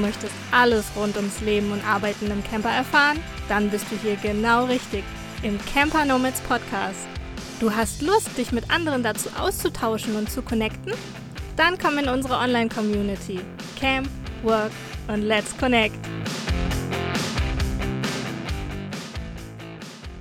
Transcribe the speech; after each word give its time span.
möchtest 0.00 0.32
alles 0.50 0.86
rund 0.96 1.16
ums 1.16 1.40
Leben 1.40 1.72
und 1.72 1.86
Arbeiten 1.86 2.30
im 2.30 2.42
Camper 2.42 2.70
erfahren? 2.70 3.18
Dann 3.48 3.70
bist 3.70 3.86
du 3.90 3.96
hier 3.96 4.16
genau 4.16 4.64
richtig 4.64 5.04
im 5.42 5.58
Camper 5.72 6.04
Nomads 6.04 6.40
Podcast. 6.40 7.06
Du 7.60 7.74
hast 7.74 8.02
Lust, 8.02 8.36
dich 8.38 8.52
mit 8.52 8.70
anderen 8.70 9.02
dazu 9.02 9.28
auszutauschen 9.38 10.16
und 10.16 10.30
zu 10.30 10.42
connecten? 10.42 10.94
Dann 11.56 11.78
komm 11.78 11.98
in 11.98 12.08
unsere 12.08 12.36
Online-Community. 12.36 13.40
Camp, 13.78 14.08
Work 14.42 14.72
und 15.08 15.22
Let's 15.22 15.56
Connect. 15.58 15.96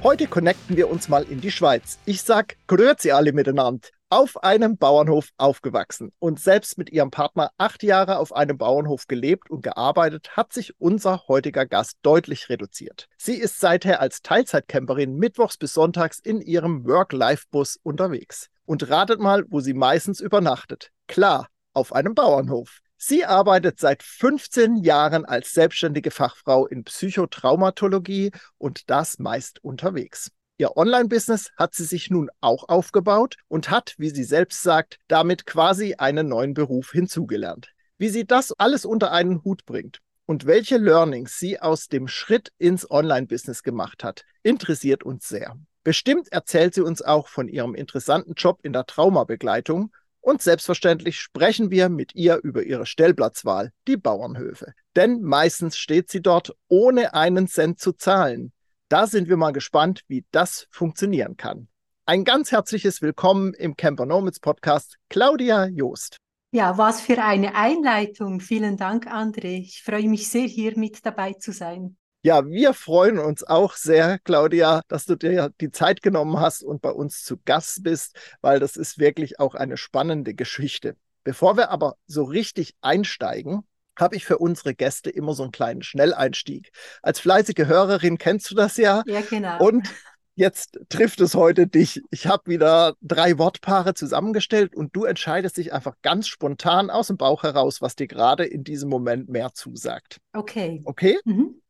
Heute 0.02 0.28
connecten 0.28 0.78
wir 0.78 0.89
uns 0.89 1.10
mal 1.10 1.24
in 1.24 1.42
die 1.42 1.52
Schweiz. 1.52 2.00
Ich 2.06 2.21
sag 2.21 2.56
Grüezi 2.68 3.11
alle 3.11 3.34
miteinander. 3.34 3.88
Auf 4.12 4.41
einem 4.41 4.76
Bauernhof 4.76 5.30
aufgewachsen 5.38 6.11
und 6.18 6.39
selbst 6.39 6.79
mit 6.79 6.89
ihrem 6.89 7.11
Partner 7.11 7.52
acht 7.60 7.84
Jahre 7.84 8.18
auf 8.18 8.36
einem 8.36 8.57
Bauernhof 8.57 9.06
gelebt 9.06 9.51
und 9.51 9.61
gearbeitet, 9.61 10.36
hat 10.36 10.51
sich 10.51 10.74
unser 10.79 11.28
heutiger 11.28 11.68
Gast 11.68 12.00
deutlich 12.01 12.50
reduziert. 12.50 13.07
Sie 13.18 13.36
ist 13.36 13.60
seither 13.60 14.01
als 14.01 14.24
Teilzeitcamperin 14.24 15.15
mittwochs 15.15 15.57
bis 15.57 15.75
sonntags 15.75 16.18
in 16.18 16.42
ihrem 16.42 16.87
Work-Life-Bus 16.87 17.79
unterwegs. 17.84 18.50
Und 18.65 18.89
ratet 18.89 19.20
mal, 19.20 19.46
wo 19.48 19.60
sie 19.60 19.75
meistens 19.75 20.21
übernachtet. 20.21 20.89
Klar, 21.07 21.48
auf 21.73 21.93
einem 21.93 22.15
Bauernhof. 22.15 22.79
Sie 22.98 23.26
arbeitet 23.26 23.79
seit 23.79 24.01
15 24.01 24.78
Jahren 24.78 25.23
als 25.23 25.54
selbstständige 25.54 26.10
Fachfrau 26.10 26.65
in 26.65 26.84
Psychotraumatologie 26.84 28.32
und 28.57 28.89
das 28.89 29.20
meist 29.20 29.64
unterwegs. 29.64 30.32
Ihr 30.60 30.76
Online-Business 30.76 31.52
hat 31.56 31.74
sie 31.74 31.86
sich 31.86 32.09
nun 32.09 32.30
auch 32.42 32.68
aufgebaut 32.68 33.38
und 33.48 33.70
hat, 33.70 33.95
wie 33.98 34.09
sie 34.09 34.26
selbst 34.26 34.62
sagt, 34.62 34.98
damit 35.08 35.45
quasi 35.45 35.95
einen 35.98 36.28
neuen 36.28 36.54
Beruf 36.54 36.92
hinzugelernt. 36.92 37.70
Wie 37.98 38.10
sie 38.10 38.28
das 38.28 38.52
alles 38.52 38.84
unter 38.84 39.14
einen 39.14 39.42
Hut 39.46 39.66
bringt 39.66 40.00
und 40.26 40.46
welche 40.46 40.76
Learnings 40.76 41.40
sie 41.40 41.62
aus 41.62 41.88
dem 41.88 42.10
Schritt 42.10 42.52
ins 42.58 42.92
Online-Business 42.92 43.64
gemacht 43.64 44.04
hat, 44.04 44.26
interessiert 44.44 45.04
uns 45.04 45.30
sehr. 45.30 45.58
Bestimmt 45.86 46.30
erzählt 46.34 46.73
sie 46.73 46.82
uns 46.82 47.02
auch 47.02 47.30
von 47.30 47.48
ihrem 47.48 47.73
interessanten 47.73 48.34
Job 48.34 48.60
in 48.62 48.73
der 48.73 48.86
Traumabegleitung 48.86 49.94
und 50.20 50.42
selbstverständlich 50.42 51.22
sprechen 51.22 51.72
wir 51.72 51.88
mit 51.88 52.16
ihr 52.16 52.38
über 52.44 52.64
ihre 52.64 52.86
Stellplatzwahl, 52.86 53.72
die 53.88 53.96
Bauernhöfe. 53.96 54.73
Denn 54.98 55.22
meistens 55.22 55.78
steht 55.78 56.10
sie 56.10 56.22
dort, 56.22 56.54
ohne 56.68 57.14
einen 57.14 57.48
Cent 57.48 57.80
zu 57.80 57.94
zahlen. 57.94 58.52
Da 58.92 59.06
sind 59.06 59.30
wir 59.30 59.38
mal 59.38 59.52
gespannt, 59.52 60.02
wie 60.08 60.26
das 60.32 60.66
funktionieren 60.72 61.38
kann. 61.38 61.68
Ein 62.08 62.23
ganz 62.23 62.52
herzliches 62.52 63.04
Willkommen 63.04 63.54
im 63.54 63.78
Camper 63.78 64.08
Nomads 64.08 64.40
Podcast, 64.40 64.98
Claudia 65.09 65.68
Joost. 65.68 66.18
Ja, 66.50 66.76
was 66.80 67.00
für 67.00 67.22
eine 67.23 67.54
Einleitung. 67.54 68.40
Vielen 68.40 68.78
Dank, 68.78 69.06
André. 69.06 69.60
Ich 69.60 69.84
freue 69.84 70.10
mich 70.10 70.28
sehr, 70.28 70.48
hier 70.48 70.76
mit 70.76 71.06
dabei 71.06 71.34
zu 71.34 71.52
sein. 71.52 71.98
Ja, 72.23 72.44
wir 72.48 72.73
freuen 72.73 73.20
uns 73.20 73.44
auch 73.44 73.73
sehr, 73.73 74.17
Claudia, 74.17 74.82
dass 74.88 75.06
du 75.06 75.16
dir 75.16 75.54
die 75.62 75.70
Zeit 75.70 76.02
genommen 76.02 76.40
hast 76.40 76.64
und 76.64 76.82
bei 76.82 76.90
uns 76.90 77.23
zu 77.23 77.38
Gast 77.45 77.84
bist, 77.84 78.17
weil 78.42 78.60
das 78.60 78.76
ist 78.76 78.98
wirklich 78.98 79.40
auch 79.40 79.54
eine 79.54 79.78
spannende 79.78 80.34
Geschichte. 80.34 80.98
Bevor 81.23 81.58
wir 81.58 81.70
aber 81.70 81.94
so 82.08 82.23
richtig 82.23 82.73
einsteigen, 82.82 83.67
habe 84.00 84.16
ich 84.16 84.25
für 84.25 84.38
unsere 84.38 84.73
Gäste 84.75 85.09
immer 85.09 85.33
so 85.33 85.44
einen 85.44 85.52
kleinen 85.52 85.81
Schnelleinstieg. 85.81 86.72
Als 87.02 87.19
fleißige 87.19 87.66
Hörerin 87.67 88.17
kennst 88.17 88.50
du 88.52 88.55
das 88.55 88.78
ja. 88.78 89.03
Ja, 89.05 89.22
genau. 89.22 89.59
Und 89.64 89.89
jetzt 90.36 90.80
trifft 90.89 91.19
es 91.22 91.36
heute 91.36 91.67
dich. 91.67 92.02
Ich 92.11 92.27
habe 92.27 92.50
wieder 92.50 92.95
drei 93.02 93.38
Wortpaare 93.38 93.94
zusammengestellt 93.94 94.75
und 94.75 94.95
du 94.95 95.03
entscheidest 95.05 95.58
dich 95.58 95.73
einfach 95.73 95.95
ganz 96.02 96.27
spontan 96.27 96.89
aus 96.89 97.08
dem 97.08 97.17
Bauch 97.17 97.44
heraus, 97.44 97.81
was 97.81 97.95
dir 97.95 98.08
gerade 98.08 98.45
in 98.45 98.64
diesem 98.64 98.89
Moment 98.89 99.30
mehr 99.30 99.53
zusagt. 99.53 100.17
Okay. 100.33 100.81
Okay? 100.86 101.20
Mhm. 101.25 101.61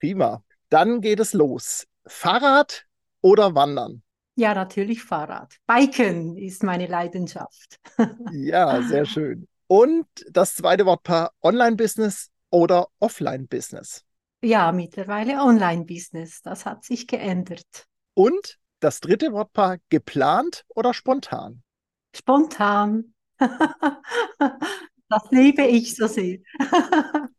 Prima. 0.00 0.42
Dann 0.68 1.00
geht 1.00 1.20
es 1.20 1.32
los. 1.32 1.86
Fahrrad 2.06 2.86
oder 3.20 3.54
Wandern? 3.54 4.02
Ja, 4.34 4.54
natürlich 4.54 5.02
Fahrrad. 5.02 5.56
Biken 5.66 6.36
ist 6.36 6.62
meine 6.62 6.86
Leidenschaft. 6.86 7.78
ja, 8.32 8.82
sehr 8.82 9.04
schön. 9.04 9.46
Und 9.72 10.06
das 10.28 10.54
zweite 10.54 10.84
Wortpaar 10.84 11.32
Online-Business 11.40 12.30
oder 12.50 12.88
Offline-Business? 13.00 14.04
Ja, 14.42 14.70
mittlerweile 14.70 15.40
Online-Business. 15.40 16.42
Das 16.42 16.66
hat 16.66 16.84
sich 16.84 17.06
geändert. 17.06 17.86
Und 18.12 18.58
das 18.80 19.00
dritte 19.00 19.32
Wortpaar 19.32 19.78
geplant 19.88 20.66
oder 20.68 20.92
spontan? 20.92 21.62
Spontan. 22.14 23.14
Das 25.08 25.30
liebe 25.30 25.62
ich 25.62 25.94
so 25.94 26.06
sehr. 26.06 26.38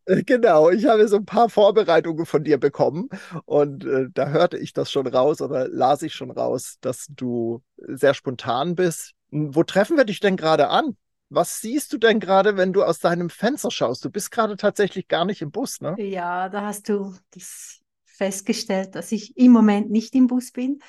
Äh, 0.05 0.21
genau, 0.23 0.69
ich 0.69 0.85
habe 0.85 1.07
so 1.07 1.15
ein 1.15 1.25
paar 1.25 1.49
Vorbereitungen 1.49 2.27
von 2.27 2.43
dir 2.43 2.59
bekommen 2.59 3.09
und 3.45 3.83
äh, 3.85 4.09
da 4.13 4.27
hörte 4.27 4.59
ich 4.59 4.73
das 4.73 4.91
schon 4.91 5.07
raus 5.07 5.41
oder 5.41 5.67
las 5.69 6.03
ich 6.03 6.13
schon 6.13 6.29
raus, 6.29 6.77
dass 6.81 7.07
du 7.09 7.63
sehr 7.77 8.13
spontan 8.13 8.75
bist. 8.75 9.13
Wo 9.31 9.63
treffen 9.63 9.97
wir 9.97 10.03
dich 10.03 10.19
denn 10.19 10.35
gerade 10.37 10.67
an? 10.67 10.97
Was 11.33 11.61
siehst 11.61 11.91
du 11.91 11.97
denn 11.97 12.19
gerade, 12.19 12.57
wenn 12.57 12.73
du 12.73 12.83
aus 12.83 12.99
deinem 12.99 13.31
Fenster 13.31 13.71
schaust? 13.71 14.05
Du 14.05 14.11
bist 14.11 14.29
gerade 14.29 14.55
tatsächlich 14.55 15.07
gar 15.07 15.25
nicht 15.25 15.41
im 15.41 15.49
Bus, 15.49 15.81
ne? 15.81 15.95
Ja, 15.97 16.47
da 16.47 16.67
hast 16.67 16.89
du 16.89 17.15
das 17.31 17.79
festgestellt, 18.05 18.93
dass 18.93 19.11
ich 19.11 19.35
im 19.35 19.51
Moment 19.51 19.89
nicht 19.89 20.13
im 20.13 20.27
Bus 20.27 20.51
bin, 20.51 20.79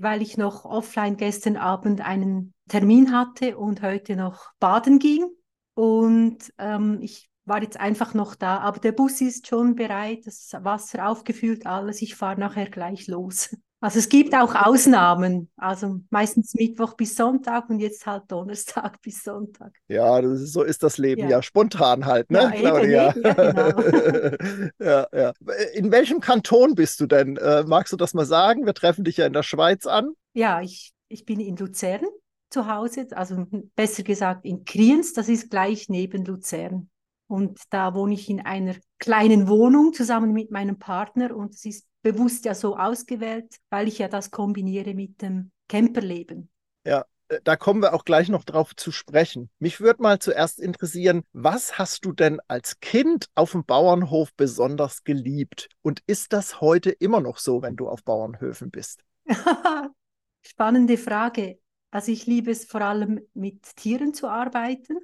weil 0.00 0.22
ich 0.22 0.36
noch 0.36 0.64
offline 0.64 1.16
gestern 1.16 1.56
Abend 1.56 2.00
einen 2.00 2.52
Termin 2.68 3.12
hatte 3.12 3.56
und 3.56 3.80
heute 3.80 4.16
noch 4.16 4.50
baden 4.58 4.98
ging. 4.98 5.26
Und 5.74 6.52
ähm, 6.58 6.98
ich 7.00 7.30
war 7.44 7.62
jetzt 7.62 7.78
einfach 7.78 8.12
noch 8.12 8.34
da, 8.34 8.58
aber 8.58 8.80
der 8.80 8.92
Bus 8.92 9.20
ist 9.20 9.46
schon 9.46 9.76
bereit, 9.76 10.26
das 10.26 10.50
Wasser 10.58 11.08
aufgefüllt, 11.08 11.66
alles. 11.66 12.02
Ich 12.02 12.16
fahre 12.16 12.40
nachher 12.40 12.68
gleich 12.68 13.06
los. 13.06 13.56
Also 13.82 13.98
es 13.98 14.10
gibt 14.10 14.34
auch 14.34 14.54
Ausnahmen, 14.54 15.50
also 15.56 16.00
meistens 16.10 16.52
Mittwoch 16.54 16.94
bis 16.94 17.16
Sonntag 17.16 17.70
und 17.70 17.80
jetzt 17.80 18.04
halt 18.04 18.24
Donnerstag 18.28 19.00
bis 19.02 19.24
Sonntag. 19.24 19.72
Ja, 19.88 20.18
ist, 20.18 20.52
so 20.52 20.62
ist 20.62 20.82
das 20.82 20.98
Leben, 20.98 21.22
ja. 21.22 21.28
ja, 21.30 21.42
spontan 21.42 22.04
halt, 22.04 22.30
ne, 22.30 22.40
ja, 22.40 22.50
Claudia? 22.50 23.10
Eben, 23.10 23.22
ja, 23.22 23.32
genau. 23.32 24.36
ja, 24.78 25.06
ja. 25.14 25.32
In 25.72 25.90
welchem 25.90 26.20
Kanton 26.20 26.74
bist 26.74 27.00
du 27.00 27.06
denn? 27.06 27.38
Äh, 27.38 27.64
magst 27.64 27.92
du 27.92 27.96
das 27.96 28.12
mal 28.12 28.26
sagen? 28.26 28.66
Wir 28.66 28.74
treffen 28.74 29.04
dich 29.04 29.16
ja 29.16 29.24
in 29.24 29.32
der 29.32 29.42
Schweiz 29.42 29.86
an. 29.86 30.10
Ja, 30.34 30.60
ich, 30.60 30.92
ich 31.08 31.24
bin 31.24 31.40
in 31.40 31.56
Luzern 31.56 32.02
zu 32.50 32.66
Hause, 32.66 33.06
also 33.12 33.46
besser 33.76 34.02
gesagt 34.02 34.44
in 34.44 34.64
Kriens, 34.64 35.14
das 35.14 35.28
ist 35.28 35.50
gleich 35.50 35.88
neben 35.88 36.24
Luzern. 36.26 36.90
Und 37.30 37.60
da 37.70 37.94
wohne 37.94 38.14
ich 38.14 38.28
in 38.28 38.40
einer 38.40 38.74
kleinen 38.98 39.46
Wohnung 39.46 39.92
zusammen 39.92 40.32
mit 40.32 40.50
meinem 40.50 40.80
Partner 40.80 41.36
und 41.36 41.54
es 41.54 41.64
ist 41.64 41.86
bewusst 42.02 42.44
ja 42.44 42.56
so 42.56 42.76
ausgewählt, 42.76 43.54
weil 43.70 43.86
ich 43.86 43.98
ja 43.98 44.08
das 44.08 44.32
kombiniere 44.32 44.94
mit 44.94 45.22
dem 45.22 45.52
Camperleben. 45.68 46.50
Ja, 46.84 47.04
äh, 47.28 47.38
da 47.44 47.54
kommen 47.54 47.82
wir 47.82 47.94
auch 47.94 48.04
gleich 48.04 48.30
noch 48.30 48.42
drauf 48.42 48.74
zu 48.74 48.90
sprechen. 48.90 49.48
Mich 49.60 49.80
würde 49.80 50.02
mal 50.02 50.18
zuerst 50.18 50.58
interessieren, 50.58 51.22
was 51.32 51.78
hast 51.78 52.04
du 52.04 52.10
denn 52.10 52.40
als 52.48 52.80
Kind 52.80 53.26
auf 53.36 53.52
dem 53.52 53.64
Bauernhof 53.64 54.34
besonders 54.34 55.04
geliebt? 55.04 55.68
Und 55.82 56.02
ist 56.08 56.32
das 56.32 56.60
heute 56.60 56.90
immer 56.90 57.20
noch 57.20 57.38
so, 57.38 57.62
wenn 57.62 57.76
du 57.76 57.88
auf 57.88 58.02
Bauernhöfen 58.02 58.72
bist? 58.72 59.04
Spannende 60.42 60.98
Frage. 60.98 61.60
Also 61.92 62.10
ich 62.10 62.26
liebe 62.26 62.50
es 62.50 62.64
vor 62.64 62.80
allem 62.80 63.20
mit 63.34 63.76
Tieren 63.76 64.14
zu 64.14 64.26
arbeiten 64.26 64.98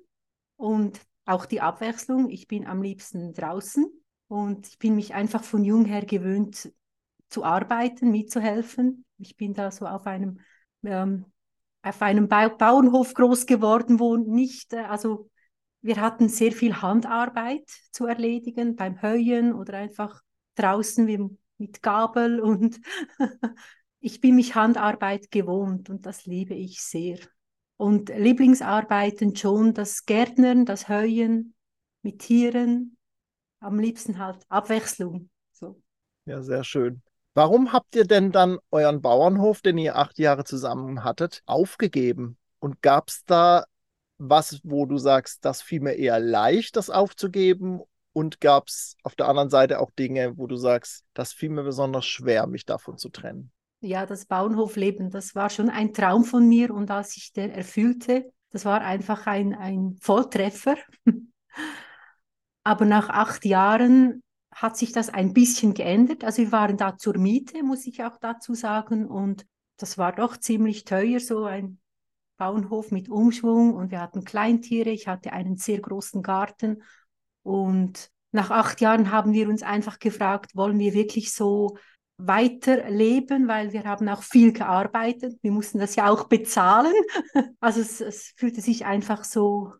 und 0.56 0.98
auch 1.26 1.44
die 1.44 1.60
Abwechslung. 1.60 2.30
Ich 2.30 2.48
bin 2.48 2.66
am 2.66 2.82
liebsten 2.82 3.34
draußen 3.34 3.86
und 4.28 4.66
ich 4.68 4.78
bin 4.78 4.94
mich 4.94 5.14
einfach 5.14 5.44
von 5.44 5.64
jung 5.64 5.84
her 5.84 6.04
gewöhnt 6.04 6.72
zu 7.28 7.44
arbeiten, 7.44 8.10
mitzuhelfen. 8.10 9.04
Ich 9.18 9.36
bin 9.36 9.52
da 9.52 9.70
so 9.70 9.86
auf 9.86 10.06
einem 10.06 10.38
ähm, 10.84 11.26
auf 11.82 12.02
einem 12.02 12.28
ba 12.28 12.48
Bauernhof 12.48 13.14
groß 13.14 13.46
geworden, 13.46 14.00
wo 14.00 14.16
nicht, 14.16 14.72
äh, 14.72 14.78
also 14.78 15.30
wir 15.82 16.00
hatten 16.00 16.28
sehr 16.28 16.52
viel 16.52 16.82
Handarbeit 16.82 17.68
zu 17.92 18.06
erledigen 18.06 18.74
beim 18.74 19.00
Heuen 19.02 19.54
oder 19.54 19.74
einfach 19.74 20.20
draußen 20.56 21.06
wie 21.06 21.28
mit 21.58 21.82
Gabel 21.82 22.40
und 22.40 22.80
ich 24.00 24.20
bin 24.20 24.34
mich 24.34 24.54
Handarbeit 24.54 25.30
gewohnt 25.30 25.88
und 25.88 26.06
das 26.06 26.26
liebe 26.26 26.54
ich 26.54 26.82
sehr. 26.82 27.18
Und 27.76 28.08
Lieblingsarbeiten 28.08 29.36
schon 29.36 29.74
das 29.74 30.06
Gärtnern, 30.06 30.64
das 30.64 30.88
Heuen 30.88 31.54
mit 32.02 32.20
Tieren, 32.20 32.96
am 33.60 33.78
liebsten 33.78 34.18
halt 34.18 34.44
Abwechslung. 34.48 35.28
So. 35.52 35.80
Ja, 36.24 36.42
sehr 36.42 36.64
schön. 36.64 37.02
Warum 37.34 37.72
habt 37.72 37.94
ihr 37.96 38.06
denn 38.06 38.32
dann 38.32 38.58
euren 38.70 39.02
Bauernhof, 39.02 39.60
den 39.60 39.76
ihr 39.76 39.96
acht 39.96 40.18
Jahre 40.18 40.44
zusammen 40.44 41.04
hattet, 41.04 41.42
aufgegeben? 41.44 42.38
Und 42.60 42.80
gab 42.80 43.10
es 43.10 43.24
da 43.26 43.64
was, 44.16 44.60
wo 44.64 44.86
du 44.86 44.96
sagst, 44.96 45.44
das 45.44 45.60
fiel 45.60 45.80
mir 45.80 45.92
eher 45.92 46.18
leicht, 46.18 46.76
das 46.76 46.88
aufzugeben? 46.88 47.82
Und 48.14 48.40
gab 48.40 48.68
es 48.68 48.96
auf 49.02 49.14
der 49.14 49.28
anderen 49.28 49.50
Seite 49.50 49.80
auch 49.80 49.90
Dinge, 49.90 50.38
wo 50.38 50.46
du 50.46 50.56
sagst, 50.56 51.04
das 51.12 51.34
fiel 51.34 51.50
mir 51.50 51.64
besonders 51.64 52.06
schwer, 52.06 52.46
mich 52.46 52.64
davon 52.64 52.96
zu 52.96 53.10
trennen? 53.10 53.52
Ja, 53.80 54.06
das 54.06 54.26
Bauernhofleben, 54.26 55.10
das 55.10 55.34
war 55.34 55.50
schon 55.50 55.70
ein 55.70 55.92
Traum 55.92 56.24
von 56.24 56.48
mir 56.48 56.74
und 56.74 56.90
als 56.90 57.16
ich 57.16 57.32
den 57.32 57.50
erfüllte, 57.50 58.32
das 58.50 58.64
war 58.64 58.80
einfach 58.80 59.26
ein, 59.26 59.54
ein 59.54 59.96
Volltreffer. 60.00 60.76
Aber 62.64 62.84
nach 62.84 63.10
acht 63.10 63.44
Jahren 63.44 64.22
hat 64.52 64.76
sich 64.76 64.90
das 64.90 65.10
ein 65.10 65.34
bisschen 65.34 65.74
geändert. 65.74 66.24
Also 66.24 66.42
wir 66.42 66.52
waren 66.52 66.76
da 66.76 66.96
zur 66.96 67.18
Miete, 67.18 67.62
muss 67.62 67.86
ich 67.86 68.02
auch 68.02 68.16
dazu 68.18 68.54
sagen. 68.54 69.06
Und 69.06 69.46
das 69.76 69.98
war 69.98 70.12
doch 70.12 70.36
ziemlich 70.36 70.84
teuer, 70.84 71.20
so 71.20 71.44
ein 71.44 71.78
Bauernhof 72.38 72.90
mit 72.90 73.08
Umschwung. 73.08 73.74
Und 73.74 73.90
wir 73.90 74.00
hatten 74.00 74.24
Kleintiere. 74.24 74.90
Ich 74.90 75.06
hatte 75.06 75.32
einen 75.32 75.58
sehr 75.58 75.80
großen 75.80 76.22
Garten. 76.22 76.82
Und 77.42 78.10
nach 78.32 78.50
acht 78.50 78.80
Jahren 78.80 79.10
haben 79.12 79.32
wir 79.34 79.48
uns 79.48 79.62
einfach 79.62 79.98
gefragt, 79.98 80.56
wollen 80.56 80.78
wir 80.78 80.94
wirklich 80.94 81.32
so 81.34 81.76
weiterleben, 82.18 83.46
weil 83.48 83.72
wir 83.72 83.84
haben 83.84 84.08
auch 84.08 84.22
viel 84.22 84.52
gearbeitet. 84.52 85.38
Wir 85.42 85.52
mussten 85.52 85.78
das 85.78 85.96
ja 85.96 86.08
auch 86.08 86.24
bezahlen. 86.24 86.94
Also 87.60 87.80
es, 87.80 88.00
es 88.00 88.32
fühlte 88.36 88.60
sich 88.60 88.84
einfach 88.84 89.24
so, 89.24 89.72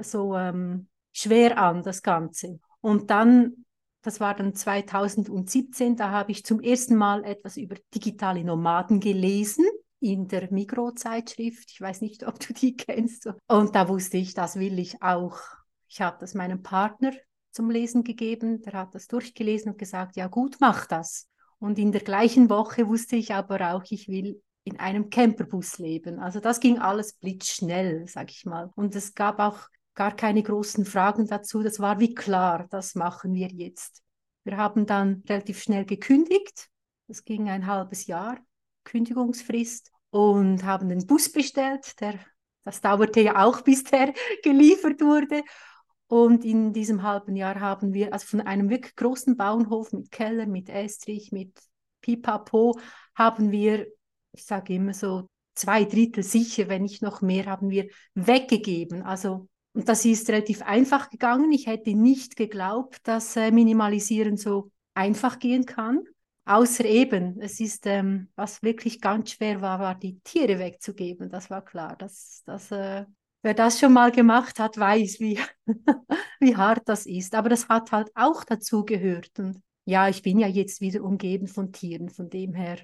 so 0.00 0.36
ähm, 0.36 0.88
schwer 1.12 1.58
an, 1.58 1.82
das 1.82 2.02
Ganze. 2.02 2.60
Und 2.80 3.10
dann, 3.10 3.64
das 4.02 4.20
war 4.20 4.34
dann 4.34 4.54
2017, 4.54 5.96
da 5.96 6.10
habe 6.10 6.32
ich 6.32 6.44
zum 6.44 6.60
ersten 6.60 6.96
Mal 6.96 7.24
etwas 7.24 7.56
über 7.56 7.76
digitale 7.94 8.42
Nomaden 8.44 9.00
gelesen 9.00 9.66
in 10.00 10.28
der 10.28 10.50
Mikro-Zeitschrift. 10.50 11.70
Ich 11.70 11.80
weiß 11.80 12.00
nicht, 12.00 12.26
ob 12.26 12.40
du 12.40 12.52
die 12.54 12.76
kennst. 12.76 13.28
Und 13.46 13.74
da 13.74 13.88
wusste 13.88 14.16
ich, 14.16 14.34
das 14.34 14.56
will 14.56 14.78
ich 14.78 15.02
auch. 15.02 15.38
Ich 15.88 16.00
habe 16.00 16.16
das 16.20 16.34
meinem 16.34 16.62
Partner 16.62 17.12
zum 17.50 17.70
Lesen 17.70 18.04
gegeben. 18.04 18.62
Der 18.62 18.74
hat 18.74 18.94
das 18.94 19.08
durchgelesen 19.08 19.72
und 19.72 19.78
gesagt, 19.78 20.16
ja 20.16 20.28
gut, 20.28 20.56
mach 20.60 20.86
das. 20.86 21.28
Und 21.60 21.78
in 21.78 21.92
der 21.92 22.00
gleichen 22.00 22.50
Woche 22.50 22.88
wusste 22.88 23.16
ich 23.16 23.32
aber 23.34 23.74
auch, 23.74 23.84
ich 23.90 24.08
will 24.08 24.42
in 24.64 24.80
einem 24.80 25.10
Camperbus 25.10 25.78
leben. 25.78 26.18
Also 26.18 26.40
das 26.40 26.60
ging 26.60 26.78
alles 26.78 27.12
blitzschnell, 27.14 28.06
sag 28.08 28.30
ich 28.30 28.44
mal. 28.44 28.70
Und 28.74 28.96
es 28.96 29.14
gab 29.14 29.38
auch 29.38 29.68
gar 29.94 30.14
keine 30.14 30.42
großen 30.42 30.84
Fragen 30.84 31.26
dazu. 31.26 31.62
Das 31.62 31.78
war 31.78 32.00
wie 32.00 32.14
klar, 32.14 32.66
das 32.70 32.94
machen 32.94 33.34
wir 33.34 33.48
jetzt. 33.48 34.02
Wir 34.44 34.56
haben 34.56 34.86
dann 34.86 35.22
relativ 35.28 35.62
schnell 35.62 35.84
gekündigt. 35.84 36.68
Das 37.06 37.24
ging 37.24 37.48
ein 37.48 37.66
halbes 37.66 38.06
Jahr, 38.06 38.38
Kündigungsfrist, 38.84 39.90
und 40.10 40.64
haben 40.64 40.88
den 40.88 41.06
Bus 41.06 41.30
bestellt. 41.30 42.00
Der, 42.00 42.18
das 42.64 42.80
dauerte 42.80 43.20
ja 43.20 43.44
auch, 43.44 43.60
bis 43.62 43.84
der 43.84 44.14
geliefert 44.42 45.00
wurde. 45.00 45.42
Und 46.10 46.44
in 46.44 46.72
diesem 46.72 47.04
halben 47.04 47.36
Jahr 47.36 47.60
haben 47.60 47.92
wir, 47.92 48.12
also 48.12 48.26
von 48.26 48.40
einem 48.40 48.68
wirklich 48.68 48.96
großen 48.96 49.36
Bauernhof 49.36 49.92
mit 49.92 50.10
Keller, 50.10 50.46
mit 50.46 50.68
Estrich, 50.68 51.30
mit 51.30 51.52
Pipapo, 52.00 52.76
haben 53.14 53.52
wir, 53.52 53.86
ich 54.32 54.44
sage 54.44 54.74
immer 54.74 54.92
so, 54.92 55.28
zwei 55.54 55.84
Drittel 55.84 56.24
sicher, 56.24 56.68
wenn 56.68 56.82
nicht 56.82 57.00
noch 57.00 57.22
mehr, 57.22 57.46
haben 57.46 57.70
wir 57.70 57.86
weggegeben. 58.14 59.02
Also 59.02 59.46
und 59.72 59.88
das 59.88 60.04
ist 60.04 60.28
relativ 60.28 60.62
einfach 60.62 61.10
gegangen. 61.10 61.52
Ich 61.52 61.68
hätte 61.68 61.94
nicht 61.94 62.34
geglaubt, 62.34 62.98
dass 63.04 63.36
äh, 63.36 63.52
Minimalisieren 63.52 64.36
so 64.36 64.72
einfach 64.94 65.38
gehen 65.38 65.64
kann. 65.64 66.02
Außer 66.44 66.86
eben, 66.86 67.40
es 67.40 67.60
ist, 67.60 67.86
ähm, 67.86 68.30
was 68.34 68.64
wirklich 68.64 69.00
ganz 69.00 69.30
schwer 69.30 69.60
war, 69.60 69.78
war 69.78 69.94
die 69.94 70.18
Tiere 70.24 70.58
wegzugeben. 70.58 71.30
Das 71.30 71.50
war 71.50 71.64
klar. 71.64 71.94
Das, 71.96 72.42
das, 72.46 72.72
äh, 72.72 73.04
wer 73.42 73.54
das 73.54 73.78
schon 73.78 73.92
mal 73.92 74.12
gemacht 74.12 74.58
hat, 74.58 74.78
weiß, 74.78 75.20
wie, 75.20 75.38
wie 76.40 76.56
hart 76.56 76.88
das 76.88 77.06
ist. 77.06 77.34
Aber 77.34 77.48
das 77.48 77.68
hat 77.68 77.92
halt 77.92 78.10
auch 78.14 78.44
dazu 78.44 78.84
gehört. 78.84 79.38
Und 79.38 79.62
ja, 79.84 80.08
ich 80.08 80.22
bin 80.22 80.38
ja 80.38 80.46
jetzt 80.46 80.80
wieder 80.80 81.02
umgeben 81.02 81.46
von 81.48 81.72
Tieren. 81.72 82.10
Von 82.10 82.30
dem 82.30 82.54
her 82.54 82.78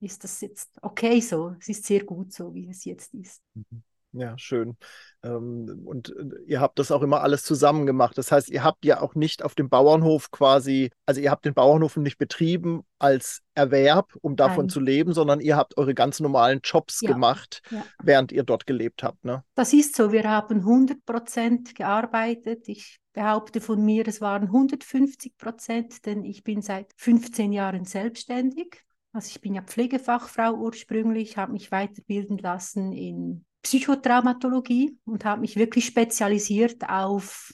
ist 0.00 0.24
das 0.24 0.40
jetzt 0.40 0.78
okay 0.82 1.20
so. 1.20 1.54
Es 1.60 1.68
ist 1.68 1.84
sehr 1.84 2.04
gut 2.04 2.32
so, 2.32 2.54
wie 2.54 2.68
es 2.68 2.84
jetzt 2.84 3.14
ist. 3.14 3.42
Mhm. 3.54 3.82
Ja, 4.16 4.38
schön. 4.38 4.76
Ähm, 5.24 5.82
und 5.84 6.10
äh, 6.10 6.42
ihr 6.46 6.60
habt 6.60 6.78
das 6.78 6.92
auch 6.92 7.02
immer 7.02 7.22
alles 7.22 7.42
zusammen 7.42 7.84
gemacht. 7.84 8.16
Das 8.16 8.30
heißt, 8.30 8.48
ihr 8.48 8.62
habt 8.62 8.84
ja 8.84 9.00
auch 9.00 9.16
nicht 9.16 9.42
auf 9.42 9.56
dem 9.56 9.68
Bauernhof 9.68 10.30
quasi, 10.30 10.90
also 11.04 11.20
ihr 11.20 11.32
habt 11.32 11.44
den 11.44 11.54
Bauernhof 11.54 11.96
nicht 11.96 12.16
betrieben 12.16 12.82
als 13.00 13.42
Erwerb, 13.54 14.16
um 14.20 14.36
davon 14.36 14.66
Nein. 14.66 14.68
zu 14.68 14.80
leben, 14.80 15.12
sondern 15.12 15.40
ihr 15.40 15.56
habt 15.56 15.76
eure 15.78 15.94
ganz 15.94 16.20
normalen 16.20 16.60
Jobs 16.62 17.00
ja. 17.00 17.10
gemacht, 17.10 17.60
ja. 17.70 17.84
während 18.02 18.30
ihr 18.30 18.44
dort 18.44 18.66
gelebt 18.66 19.02
habt. 19.02 19.24
Ne? 19.24 19.42
Das 19.56 19.72
ist 19.72 19.96
so. 19.96 20.12
Wir 20.12 20.30
haben 20.30 20.58
100 20.58 21.04
Prozent 21.04 21.74
gearbeitet. 21.74 22.68
Ich 22.68 23.00
behaupte 23.12 23.60
von 23.60 23.84
mir, 23.84 24.06
es 24.06 24.20
waren 24.20 24.44
150 24.44 25.36
Prozent, 25.36 26.06
denn 26.06 26.24
ich 26.24 26.44
bin 26.44 26.62
seit 26.62 26.92
15 26.96 27.52
Jahren 27.52 27.84
selbstständig. 27.84 28.84
Also 29.12 29.28
ich 29.28 29.40
bin 29.40 29.54
ja 29.54 29.62
Pflegefachfrau 29.62 30.54
ursprünglich, 30.54 31.36
habe 31.36 31.52
mich 31.52 31.70
weiterbilden 31.72 32.38
lassen 32.38 32.92
in 32.92 33.44
Psychotraumatologie 33.64 34.96
und 35.04 35.24
habe 35.24 35.40
mich 35.40 35.56
wirklich 35.56 35.86
spezialisiert 35.86 36.88
auf 36.88 37.52